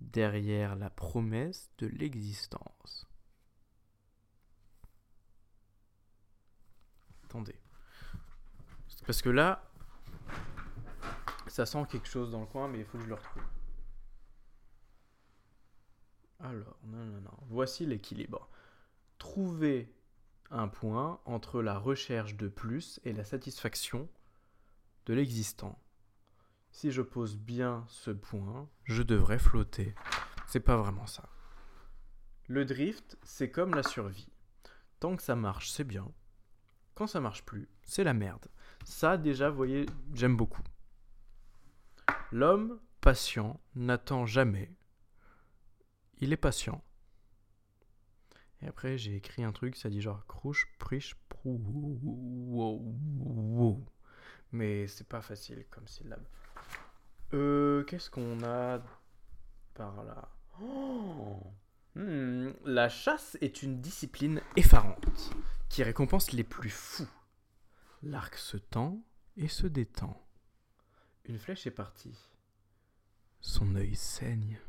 derrière 0.00 0.76
la 0.76 0.90
promesse 0.90 1.72
de 1.78 1.88
l'existence? 1.88 3.08
Attendez. 7.24 7.60
Parce 9.04 9.22
que 9.22 9.28
là, 9.28 9.71
ça 11.52 11.66
sent 11.66 11.84
quelque 11.90 12.08
chose 12.08 12.30
dans 12.30 12.40
le 12.40 12.46
coin, 12.46 12.66
mais 12.66 12.78
il 12.78 12.84
faut 12.86 12.96
que 12.96 13.04
je 13.04 13.08
le 13.10 13.14
retrouve. 13.14 13.42
Alors, 16.40 16.78
non, 16.84 17.04
non, 17.04 17.20
non. 17.20 17.38
Voici 17.50 17.84
l'équilibre. 17.84 18.48
Trouver 19.18 19.94
un 20.50 20.68
point 20.68 21.20
entre 21.26 21.60
la 21.60 21.78
recherche 21.78 22.36
de 22.36 22.48
plus 22.48 23.00
et 23.04 23.12
la 23.12 23.24
satisfaction 23.24 24.08
de 25.04 25.12
l'existant. 25.12 25.78
Si 26.70 26.90
je 26.90 27.02
pose 27.02 27.36
bien 27.36 27.84
ce 27.86 28.10
point, 28.10 28.66
je 28.84 29.02
devrais 29.02 29.38
flotter. 29.38 29.94
C'est 30.46 30.60
pas 30.60 30.78
vraiment 30.78 31.06
ça. 31.06 31.28
Le 32.48 32.64
drift, 32.64 33.18
c'est 33.24 33.50
comme 33.50 33.74
la 33.74 33.82
survie. 33.82 34.32
Tant 35.00 35.16
que 35.16 35.22
ça 35.22 35.36
marche, 35.36 35.70
c'est 35.70 35.84
bien. 35.84 36.10
Quand 36.94 37.06
ça 37.06 37.20
marche 37.20 37.44
plus, 37.44 37.68
c'est 37.84 38.04
la 38.04 38.14
merde. 38.14 38.46
Ça, 38.84 39.18
déjà, 39.18 39.50
vous 39.50 39.56
voyez, 39.56 39.84
j'aime 40.14 40.36
beaucoup. 40.36 40.62
L'homme 42.32 42.80
patient 43.02 43.60
n'attend 43.74 44.24
jamais. 44.24 44.72
Il 46.20 46.32
est 46.32 46.38
patient. 46.38 46.82
Et 48.62 48.68
après, 48.68 48.96
j'ai 48.96 49.14
écrit 49.16 49.44
un 49.44 49.52
truc, 49.52 49.76
ça 49.76 49.90
dit 49.90 50.00
genre 50.00 50.26
crouche, 50.26 50.66
priche, 50.78 51.14
prou, 51.28 51.60
wow, 52.48 53.84
Mais 54.50 54.86
c'est 54.86 55.06
pas 55.06 55.20
facile 55.20 55.66
comme 55.68 55.86
syllabe. 55.86 56.24
Euh, 57.34 57.84
qu'est-ce 57.84 58.08
qu'on 58.08 58.42
a 58.44 58.80
par 59.74 60.02
là? 60.02 60.30
Oh 60.62 61.38
hmm, 61.96 62.52
La 62.64 62.88
chasse 62.88 63.36
est 63.42 63.62
une 63.62 63.82
discipline 63.82 64.40
effarante 64.56 65.34
qui 65.68 65.82
récompense 65.82 66.32
les 66.32 66.44
plus 66.44 66.70
fous. 66.70 67.08
L'arc 68.02 68.36
se 68.36 68.56
tend 68.56 69.02
et 69.36 69.48
se 69.48 69.66
détend. 69.66 70.21
Une 71.24 71.38
flèche 71.38 71.66
est 71.66 71.70
partie. 71.70 72.18
Son 73.40 73.74
œil 73.76 73.94
saigne. 73.94 74.60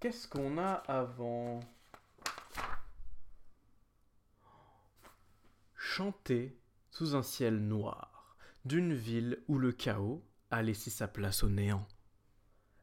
Qu'est-ce 0.00 0.26
qu'on 0.26 0.58
a 0.58 0.72
avant? 0.72 1.60
Chanter 5.76 6.58
sous 6.90 7.14
un 7.14 7.22
ciel 7.22 7.58
noir 7.58 8.36
d'une 8.64 8.94
ville 8.94 9.42
où 9.48 9.58
le 9.58 9.72
chaos 9.72 10.24
a 10.50 10.62
laissé 10.62 10.90
sa 10.90 11.06
place 11.06 11.44
au 11.44 11.48
néant. 11.48 11.86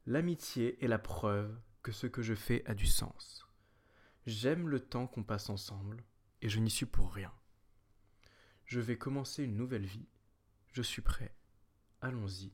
L'amitié 0.06 0.84
est 0.84 0.88
la 0.88 1.00
preuve 1.00 1.60
que 1.84 1.92
ce 1.92 2.08
que 2.08 2.22
je 2.22 2.36
fais 2.36 2.64
a 2.66 2.74
du 2.74 2.86
sens. 2.86 3.48
J'aime 4.26 4.70
le 4.70 4.80
temps 4.80 5.08
qu'on 5.08 5.24
passe 5.24 5.50
ensemble, 5.50 6.04
et 6.42 6.50
je 6.50 6.60
n'y 6.60 6.70
suis 6.70 6.86
pour 6.86 7.14
rien. 7.14 7.34
Je 8.70 8.80
vais 8.80 9.00
commencer 9.00 9.44
une 9.44 9.58
nouvelle 9.58 9.88
vie. 9.88 10.06
Je 10.74 10.84
suis 10.84 11.02
prêt. 11.02 11.34
Allons-y. 12.02 12.54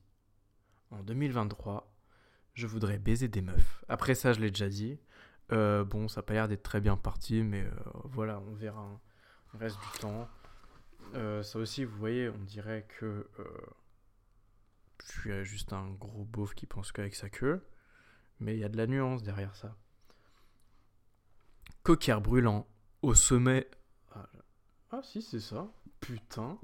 En 0.90 1.02
2023, 1.02 1.94
je 2.54 2.66
voudrais 2.66 2.98
baiser 2.98 3.28
des 3.28 3.42
meufs. 3.42 3.84
Après 3.86 4.14
ça, 4.14 4.32
je 4.32 4.40
l'ai 4.40 4.50
déjà 4.50 4.70
dit. 4.70 4.98
Euh, 5.52 5.84
bon, 5.84 6.08
ça 6.08 6.20
n'a 6.20 6.22
pas 6.22 6.32
l'air 6.32 6.48
d'être 6.48 6.62
très 6.62 6.80
bien 6.80 6.96
parti, 6.96 7.42
mais 7.42 7.64
euh, 7.64 7.70
voilà, 8.04 8.40
on 8.40 8.54
verra 8.54 8.98
le 9.52 9.58
reste 9.58 9.76
du 9.78 9.98
temps. 10.00 10.26
Euh, 11.16 11.42
ça 11.42 11.58
aussi, 11.58 11.84
vous 11.84 11.98
voyez, 11.98 12.30
on 12.30 12.44
dirait 12.44 12.86
que 12.98 13.28
je 15.04 15.20
suis 15.20 15.44
juste 15.44 15.74
un 15.74 15.90
gros 15.90 16.24
beauf 16.24 16.54
qui 16.54 16.64
pense 16.64 16.92
qu'avec 16.92 17.14
sa 17.14 17.28
queue. 17.28 17.62
Mais 18.40 18.56
il 18.56 18.60
y 18.60 18.64
a 18.64 18.70
de 18.70 18.78
la 18.78 18.86
nuance 18.86 19.22
derrière 19.22 19.54
ça. 19.54 19.76
Coquillard 21.82 22.22
brûlant 22.22 22.66
au 23.02 23.12
sommet. 23.12 23.68
Ah, 24.14 24.30
ah 24.92 25.02
si, 25.02 25.20
c'est 25.20 25.40
ça. 25.40 25.70
Putain. 26.00 26.58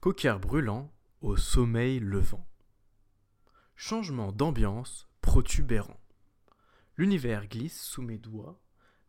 Coquillard 0.00 0.40
brûlant 0.40 0.90
au 1.20 1.36
sommeil 1.36 1.98
levant. 1.98 2.46
Changement 3.74 4.32
d'ambiance 4.32 5.08
protubérant. 5.20 6.00
L'univers 6.96 7.46
glisse 7.46 7.82
sous 7.82 8.02
mes 8.02 8.18
doigts, 8.18 8.58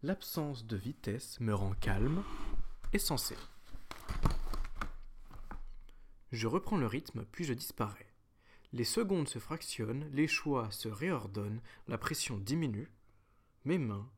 l'absence 0.03 0.65
de 0.65 0.75
vitesse 0.75 1.39
me 1.39 1.53
rend 1.53 1.73
calme 1.73 2.23
et 2.91 2.99
sensé. 2.99 3.35
Je 6.31 6.47
reprends 6.47 6.77
le 6.77 6.87
rythme, 6.87 7.25
puis 7.31 7.45
je 7.45 7.53
disparais. 7.53 8.13
Les 8.73 8.83
secondes 8.83 9.29
se 9.29 9.39
fractionnent, 9.39 10.09
les 10.11 10.27
choix 10.27 10.69
se 10.71 10.89
réordonnent, 10.89 11.61
la 11.87 11.97
pression 11.97 12.37
diminue, 12.37 12.91
mes 13.63 13.77
mains 13.77 14.09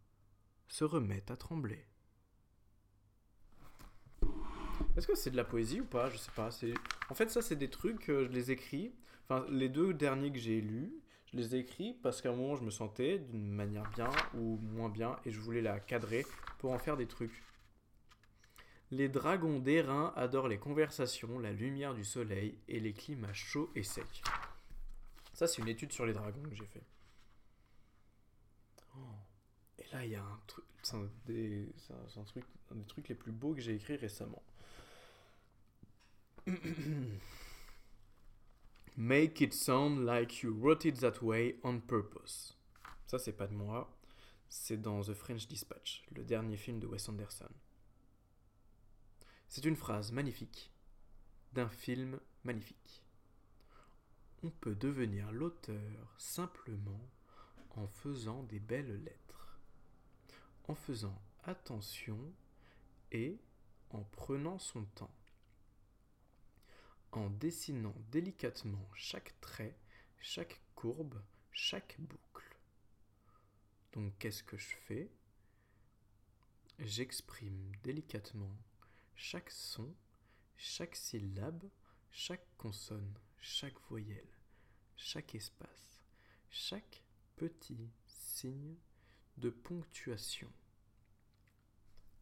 se 0.68 0.84
remettent 0.84 1.30
à 1.30 1.38
trembler. 1.38 1.86
Est-ce 4.98 5.08
que 5.08 5.16
c'est 5.16 5.32
de 5.32 5.38
la 5.38 5.44
poésie 5.44 5.82
ou 5.82 5.86
pas? 5.86 6.10
Je 6.10 6.18
sais 6.18 6.32
pas. 6.36 6.50
En 7.10 7.14
fait, 7.14 7.30
ça, 7.30 7.42
c'est 7.42 7.56
des 7.56 7.70
trucs, 7.70 8.08
je 8.08 8.28
les 8.28 8.52
écris. 8.52 8.94
Enfin, 9.24 9.46
les 9.50 9.70
deux 9.70 9.94
derniers 9.94 10.32
que 10.32 10.40
j'ai 10.40 10.60
lus, 10.62 10.92
je 11.32 11.38
les 11.38 11.56
ai 11.56 11.60
écrits 11.60 11.94
parce 12.02 12.22
qu'à 12.22 12.30
un 12.30 12.36
moment, 12.36 12.56
je 12.56 12.64
me 12.64 12.72
sentais 12.72 13.20
d'une 13.20 13.52
manière 13.52 13.90
bien 13.92 14.10
ou 14.34 14.58
moins 14.58 14.90
bien 14.90 15.18
et 15.26 15.32
je 15.32 15.40
voulais 15.40 15.62
la 15.62 15.80
cadrer 15.80 16.26
pour 16.58 16.72
en 16.72 16.80
faire 16.80 16.98
des 16.98 17.08
trucs. 17.08 17.44
Les 18.92 19.08
dragons 19.08 19.60
d'airain 19.60 20.12
adorent 20.16 20.48
les 20.48 20.58
conversations, 20.58 21.38
la 21.38 21.52
lumière 21.52 21.94
du 21.94 22.04
soleil 22.04 22.58
et 22.68 22.80
les 22.80 22.94
climats 22.94 23.34
chauds 23.34 23.70
et 23.76 23.84
secs. 23.84 24.24
Ça, 25.34 25.46
c'est 25.46 25.62
une 25.62 25.68
étude 25.68 25.94
sur 25.94 26.08
les 26.08 26.14
dragons 26.14 26.42
que 26.42 26.56
j'ai 26.56 26.66
fait. 26.66 26.84
Oh. 28.98 29.00
Et 29.78 29.86
là, 29.94 30.04
il 30.04 30.12
y 30.12 30.16
a 30.16 30.24
un 30.24 30.40
truc. 30.48 30.66
C'est 30.82 30.96
un, 30.96 31.08
des, 31.28 31.70
truc, 32.26 32.44
un 32.72 32.76
des 32.76 32.86
trucs 32.86 33.08
les 33.10 33.16
plus 33.16 33.32
beaux 33.32 33.54
que 33.54 33.62
j'ai 33.62 33.76
écrit 33.76 33.98
récemment. 33.98 34.42
Make 38.98 39.42
it 39.42 39.54
sound 39.54 40.06
like 40.06 40.44
you 40.44 40.52
wrote 40.52 40.86
it 40.86 41.00
that 41.00 41.22
way 41.22 41.56
on 41.64 41.80
purpose. 41.80 42.58
Ça, 43.08 43.18
c'est 43.20 43.34
pas 43.34 43.48
de 43.48 43.54
moi. 43.54 43.96
C'est 44.50 44.82
dans 44.82 45.02
The 45.02 45.14
French 45.14 45.48
Dispatch, 45.48 46.04
le 46.12 46.24
dernier 46.24 46.58
film 46.58 46.80
de 46.80 46.88
Wes 46.88 47.08
Anderson. 47.08 47.50
C'est 49.48 49.66
une 49.66 49.76
phrase 49.76 50.12
magnifique 50.12 50.72
d'un 51.54 51.70
film 51.70 52.20
magnifique. 52.44 53.04
On 54.44 54.50
peut 54.50 54.76
devenir 54.76 55.32
l'auteur 55.32 56.14
simplement 56.18 57.10
en 57.72 57.88
faisant 57.88 58.44
des 58.44 58.60
belles 58.60 59.04
lettres, 59.04 59.60
en 60.68 60.76
faisant 60.76 61.22
attention 61.44 62.20
et 63.12 63.40
en 63.92 64.04
prenant 64.04 64.60
son 64.60 64.86
temps, 64.86 65.14
en 67.12 67.30
dessinant 67.30 67.96
délicatement 68.12 68.88
chaque 68.94 69.40
trait, 69.42 69.78
chaque 70.20 70.62
courbe, 70.76 71.22
chaque 71.52 71.96
boucle. 72.00 72.58
Donc 73.94 74.18
qu'est-ce 74.20 74.44
que 74.44 74.58
je 74.58 74.76
fais? 74.88 75.12
J'exprime 76.80 77.72
délicatement 77.84 78.56
chaque 79.16 79.50
son, 79.50 79.94
chaque 80.56 80.96
syllabe, 80.96 81.70
chaque 82.12 82.46
consonne, 82.58 83.14
chaque 83.40 83.80
voyelle, 83.90 84.38
chaque 84.96 85.36
espace, 85.36 86.04
chaque 86.50 87.04
petit 87.36 87.90
signe 88.06 88.78
de 89.38 89.50
ponctuation. 89.50 90.52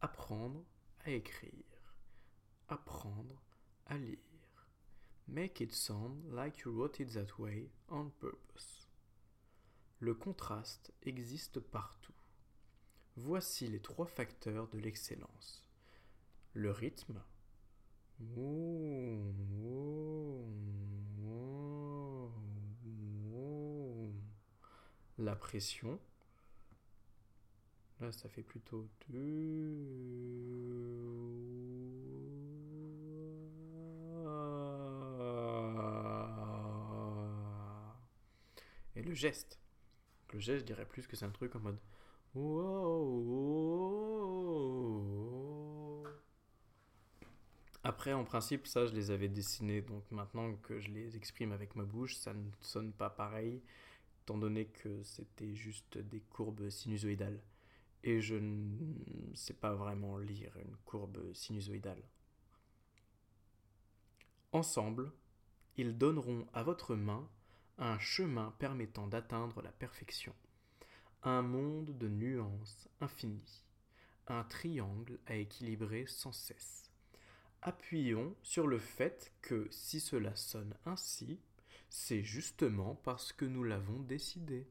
Apprendre 0.00 0.64
à 1.04 1.10
écrire, 1.10 1.94
apprendre 2.68 3.42
à 3.86 3.96
lire. 3.96 4.27
Make 5.28 5.60
it 5.60 5.72
sound 5.72 6.24
like 6.32 6.64
you 6.64 6.72
wrote 6.72 7.00
it 7.00 7.12
that 7.12 7.38
way 7.38 7.70
on 7.88 8.10
purpose. 8.18 8.88
Le 10.00 10.14
contraste 10.14 10.92
existe 11.02 11.60
partout. 11.60 12.14
Voici 13.16 13.66
les 13.66 13.80
trois 13.80 14.06
facteurs 14.06 14.68
de 14.68 14.78
l'excellence 14.78 15.68
le 16.58 16.72
rythme. 16.72 17.22
La 25.18 25.36
pression. 25.36 26.00
Là, 28.00 28.12
ça 28.12 28.28
fait 28.28 28.42
plutôt... 28.42 28.88
Et 38.98 39.02
le 39.02 39.14
geste. 39.14 39.60
Le 40.32 40.40
geste, 40.40 40.62
je 40.62 40.64
dirais 40.64 40.84
plus 40.84 41.06
que 41.06 41.14
c'est 41.14 41.24
un 41.24 41.30
truc 41.30 41.54
en 41.54 41.60
mode... 41.60 41.78
Après, 47.84 48.12
en 48.12 48.24
principe, 48.24 48.66
ça, 48.66 48.86
je 48.86 48.92
les 48.92 49.12
avais 49.12 49.28
dessinés. 49.28 49.82
Donc 49.82 50.02
maintenant 50.10 50.52
que 50.56 50.80
je 50.80 50.90
les 50.90 51.16
exprime 51.16 51.52
avec 51.52 51.76
ma 51.76 51.84
bouche, 51.84 52.16
ça 52.16 52.34
ne 52.34 52.50
sonne 52.60 52.92
pas 52.92 53.08
pareil, 53.08 53.62
étant 54.24 54.36
donné 54.36 54.66
que 54.66 55.00
c'était 55.04 55.54
juste 55.54 55.96
des 55.96 56.20
courbes 56.20 56.68
sinusoïdales. 56.68 57.40
Et 58.02 58.20
je 58.20 58.34
ne 58.34 59.32
sais 59.34 59.54
pas 59.54 59.74
vraiment 59.74 60.18
lire 60.18 60.56
une 60.56 60.76
courbe 60.84 61.32
sinusoïdale. 61.34 62.02
Ensemble, 64.50 65.12
ils 65.76 65.96
donneront 65.96 66.48
à 66.52 66.64
votre 66.64 66.96
main 66.96 67.28
un 67.78 67.98
chemin 67.98 68.54
permettant 68.58 69.06
d'atteindre 69.06 69.62
la 69.62 69.72
perfection. 69.72 70.34
Un 71.22 71.42
monde 71.42 71.96
de 71.96 72.08
nuances 72.08 72.88
infinies. 73.00 73.64
Un 74.26 74.44
triangle 74.44 75.18
à 75.26 75.36
équilibrer 75.36 76.06
sans 76.06 76.32
cesse 76.32 76.88
appuyons 77.62 78.34
sur 78.42 78.66
le 78.66 78.78
fait 78.78 79.32
que 79.42 79.68
si 79.70 80.00
cela 80.00 80.34
sonne 80.36 80.74
ainsi, 80.86 81.40
c'est 81.90 82.22
justement 82.22 82.94
parce 82.96 83.32
que 83.32 83.44
nous 83.44 83.64
l'avons 83.64 84.00
décidé. 84.00 84.68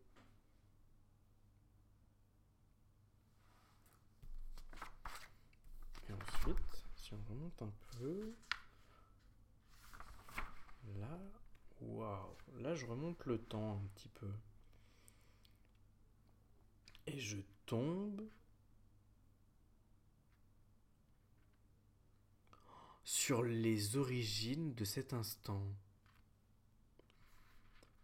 Et 6.09 6.13
ensuite, 6.13 6.83
si 6.95 7.13
on 7.13 7.23
remonte 7.29 7.61
un 7.61 7.73
peu, 7.97 8.33
là, 10.99 11.19
waouh, 11.81 12.35
là 12.59 12.75
je 12.75 12.85
remonte 12.85 13.25
le 13.25 13.37
temps 13.37 13.77
un 13.77 13.87
petit 13.95 14.09
peu. 14.09 14.31
Et 17.05 17.19
je 17.19 17.37
tombe 17.65 18.27
sur 23.03 23.43
les 23.43 23.95
origines 23.95 24.73
de 24.73 24.83
cet 24.83 25.13
instant. 25.13 25.63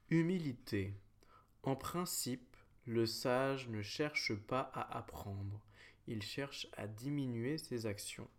Humilité. 0.09 0.93
En 1.63 1.75
principe, 1.75 2.55
le 2.85 3.05
sage 3.05 3.69
ne 3.69 3.81
cherche 3.81 4.35
pas 4.35 4.69
à 4.73 4.97
apprendre, 4.97 5.61
il 6.07 6.21
cherche 6.21 6.67
à 6.75 6.87
diminuer 6.87 7.57
ses 7.57 7.85
actions, 7.85 8.29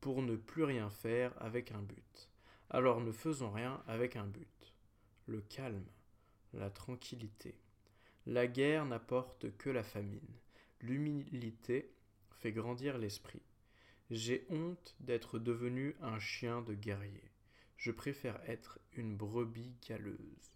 pour 0.00 0.22
ne 0.22 0.36
plus 0.36 0.64
rien 0.64 0.88
faire 0.88 1.34
avec 1.42 1.72
un 1.72 1.82
but. 1.82 2.29
Alors 2.72 3.00
ne 3.00 3.10
faisons 3.10 3.50
rien 3.50 3.82
avec 3.88 4.14
un 4.14 4.26
but. 4.26 4.74
Le 5.26 5.40
calme, 5.40 5.88
la 6.52 6.70
tranquillité. 6.70 7.56
La 8.26 8.46
guerre 8.46 8.86
n'apporte 8.86 9.56
que 9.56 9.70
la 9.70 9.82
famine. 9.82 10.38
L'humilité 10.80 11.92
fait 12.30 12.52
grandir 12.52 12.96
l'esprit. 12.96 13.42
J'ai 14.10 14.46
honte 14.50 14.94
d'être 15.00 15.40
devenu 15.40 15.96
un 16.00 16.20
chien 16.20 16.62
de 16.62 16.74
guerrier. 16.74 17.32
Je 17.76 17.90
préfère 17.90 18.40
être 18.48 18.78
une 18.92 19.16
brebis 19.16 19.74
galeuse. 19.88 20.52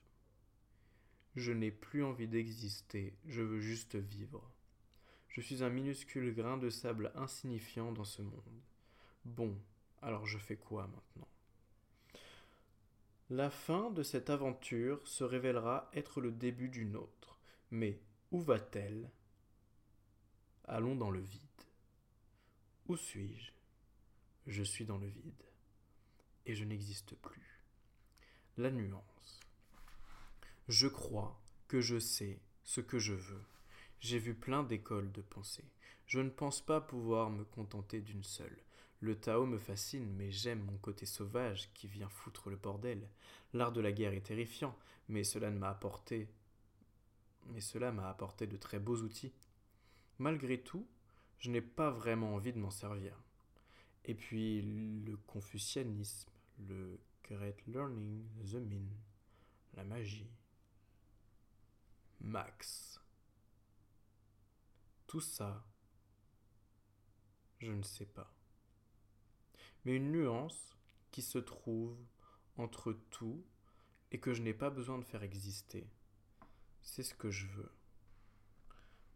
Je 1.35 1.51
n'ai 1.51 1.73
plus 1.73 2.05
envie 2.05 2.29
d'exister, 2.29 3.17
je 3.27 3.43
veux 3.43 3.61
juste 3.61 3.97
vivre. 3.97 4.55
Je 5.27 5.41
suis 5.41 5.65
un 5.65 5.71
minuscule 5.71 6.33
grain 6.33 6.59
de 6.59 6.71
sable 6.71 7.11
insignifiant 7.17 7.91
dans 7.91 8.05
ce 8.05 8.23
monde. 8.23 8.63
Bon, 9.25 9.59
alors 10.01 10.27
je 10.27 10.39
fais 10.39 10.57
quoi 10.57 10.87
maintenant? 10.87 11.29
La 13.31 13.49
fin 13.49 13.91
de 13.91 14.03
cette 14.03 14.29
aventure 14.29 15.01
se 15.09 15.25
révélera 15.25 15.89
être 15.95 16.21
le 16.21 16.31
début 16.31 16.69
d'une 16.69 16.95
autre. 16.95 17.41
Mais 17.71 17.99
où 18.31 18.41
va-t-elle? 18.41 19.11
Allons 20.65 20.95
dans 20.95 21.11
le 21.11 21.21
vide. 21.21 21.41
Où 22.87 22.97
suis-je? 22.97 23.53
Je 24.47 24.63
suis 24.63 24.85
dans 24.85 24.99
le 24.99 25.07
vide. 25.07 25.43
Et 26.45 26.55
je 26.55 26.65
n'existe 26.65 27.17
plus. 27.17 27.63
La 28.59 28.71
nuance. 28.71 29.41
Je 30.69 30.87
crois 30.87 31.41
que 31.67 31.81
je 31.81 31.99
sais 31.99 32.43
ce 32.63 32.83
que 32.83 32.99
je 32.99 33.15
veux. 33.15 33.45
J'ai 34.01 34.19
vu 34.19 34.35
plein 34.35 34.65
d'écoles 34.65 35.13
de 35.13 35.23
pensée. 35.23 35.71
Je 36.07 36.21
ne 36.21 36.29
pense 36.29 36.61
pas 36.61 36.83
pouvoir 36.83 37.31
me 37.31 37.45
contenter 37.45 38.03
d'une 38.03 38.25
seule. 38.25 38.63
Le 39.05 39.21
Tao 39.21 39.45
me 39.45 39.59
fascine, 39.59 40.11
mais 40.17 40.31
j'aime 40.31 40.65
mon 40.65 40.79
côté 40.79 41.05
sauvage 41.05 41.71
qui 41.75 41.87
vient 41.87 42.09
foutre 42.09 42.49
le 42.49 42.57
bordel. 42.57 43.07
L'art 43.53 43.71
de 43.71 43.83
la 43.83 43.93
guerre 43.93 44.15
est 44.15 44.29
terrifiant, 44.29 44.75
mais 45.11 45.25
cela 45.25 45.51
ne 45.51 45.59
m'a 45.59 45.69
apporté. 45.69 46.27
Mais 47.49 47.61
cela 47.61 47.93
m'a 47.93 48.09
apporté 48.09 48.47
de 48.47 48.57
très 48.57 48.79
beaux 48.79 48.97
outils. 48.97 49.35
Malgré 50.19 50.59
tout, 50.59 50.89
je 51.39 51.51
n'ai 51.51 51.61
pas 51.61 51.91
vraiment 51.91 52.35
envie 52.35 52.55
de 52.55 52.59
m'en 52.59 52.71
servir. 52.71 53.21
Et 54.07 54.15
puis 54.15 54.63
le 54.63 55.19
confucianisme, 55.27 56.31
le 56.67 56.99
Great 57.25 57.63
Learning, 57.67 58.25
The 58.51 58.55
Min, 58.55 58.89
la 59.75 59.85
magie. 59.85 60.31
Max. 62.23 62.99
Tout 65.07 65.21
ça, 65.21 65.63
je 67.59 67.71
ne 67.71 67.83
sais 67.83 68.07
pas. 68.07 68.35
Mais 69.85 69.97
une 69.97 70.13
nuance 70.13 70.77
qui 71.11 71.23
se 71.23 71.39
trouve 71.39 71.97
entre 72.57 72.93
tout 73.11 73.45
et 74.11 74.21
que 74.21 74.33
je 74.33 74.43
n'ai 74.43 74.55
pas 74.55 74.71
besoin 74.71 74.99
de 74.99 75.05
faire 75.05 75.23
exister. 75.23 75.87
C'est 76.83 77.03
ce 77.03 77.15
que 77.15 77.31
je 77.31 77.47
veux. 77.49 77.73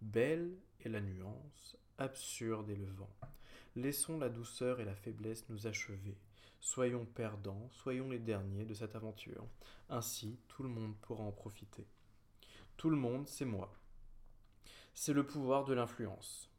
Belle 0.01 0.57
est 0.81 0.89
la 0.89 1.01
nuance, 1.01 1.77
absurde 1.99 2.71
est 2.71 2.77
le 2.77 2.87
vent. 2.87 3.15
Laissons 3.77 4.19
la 4.19 4.29
douceur 4.29 4.81
et 4.81 4.85
la 4.85 4.95
faiblesse 4.95 5.49
nous 5.49 5.67
achever. 5.67 6.17
Soyons 6.61 7.05
perdants, 7.05 7.69
soyons 7.71 8.11
les 8.11 8.19
derniers 8.19 8.65
de 8.65 8.75
cette 8.75 8.97
aventure. 8.97 9.47
Ainsi, 9.89 10.39
tout 10.49 10.63
le 10.63 10.69
monde 10.69 10.97
pourra 11.01 11.23
en 11.23 11.33
profiter. 11.33 11.87
Tout 12.77 12.91
le 12.91 12.97
monde, 12.97 13.29
c'est 13.29 13.45
moi. 13.45 13.73
C'est 14.95 15.13
le 15.13 15.25
pouvoir 15.25 15.65
de 15.65 15.75
l'influence. 15.75 16.51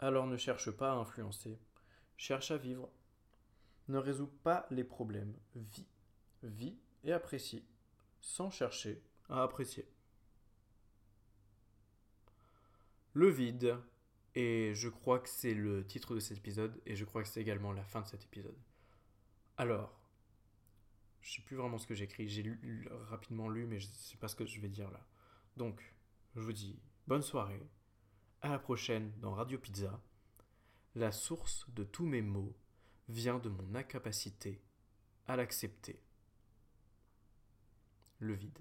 Alors 0.00 0.26
ne 0.26 0.36
cherche 0.36 0.70
pas 0.70 0.92
à 0.92 0.96
influencer, 0.96 1.58
cherche 2.16 2.50
à 2.50 2.56
vivre. 2.56 2.90
Ne 3.88 3.98
résous 3.98 4.30
pas 4.42 4.66
les 4.70 4.84
problèmes, 4.84 5.34
vis. 5.54 5.86
Vis 6.42 6.78
et 7.04 7.12
apprécie, 7.12 7.64
sans 8.20 8.50
chercher 8.50 9.02
à 9.28 9.42
apprécier. 9.42 9.88
Le 13.14 13.28
vide, 13.28 13.78
et 14.34 14.72
je 14.74 14.88
crois 14.88 15.18
que 15.18 15.28
c'est 15.28 15.54
le 15.54 15.86
titre 15.86 16.14
de 16.14 16.20
cet 16.20 16.38
épisode, 16.38 16.80
et 16.86 16.94
je 16.94 17.04
crois 17.04 17.22
que 17.22 17.28
c'est 17.28 17.40
également 17.40 17.72
la 17.72 17.84
fin 17.84 18.02
de 18.02 18.06
cet 18.06 18.24
épisode. 18.24 18.58
Alors, 19.56 19.98
je 21.22 21.32
sais 21.32 21.42
plus 21.42 21.56
vraiment 21.56 21.78
ce 21.78 21.86
que 21.86 21.94
j'écris, 21.94 22.28
j'ai 22.28 22.44
rapidement 23.08 23.48
lu, 23.48 23.66
mais 23.66 23.80
je 23.80 23.88
sais 23.88 24.16
pas 24.18 24.28
ce 24.28 24.36
que 24.36 24.46
je 24.46 24.60
vais 24.60 24.68
dire 24.68 24.90
là. 24.90 25.04
Donc, 25.56 25.94
je 26.36 26.40
vous 26.40 26.52
dis 26.52 26.78
bonne 27.06 27.22
soirée, 27.22 27.66
à 28.42 28.50
la 28.50 28.58
prochaine 28.58 29.12
dans 29.18 29.32
Radio 29.32 29.58
Pizza. 29.58 30.00
La 30.94 31.10
source 31.10 31.68
de 31.70 31.84
tous 31.84 32.06
mes 32.06 32.22
mots 32.22 32.56
vient 33.08 33.38
de 33.38 33.48
mon 33.48 33.74
incapacité 33.74 34.60
à 35.26 35.36
l'accepter. 35.36 36.00
Le 38.18 38.34
vide. 38.34 38.58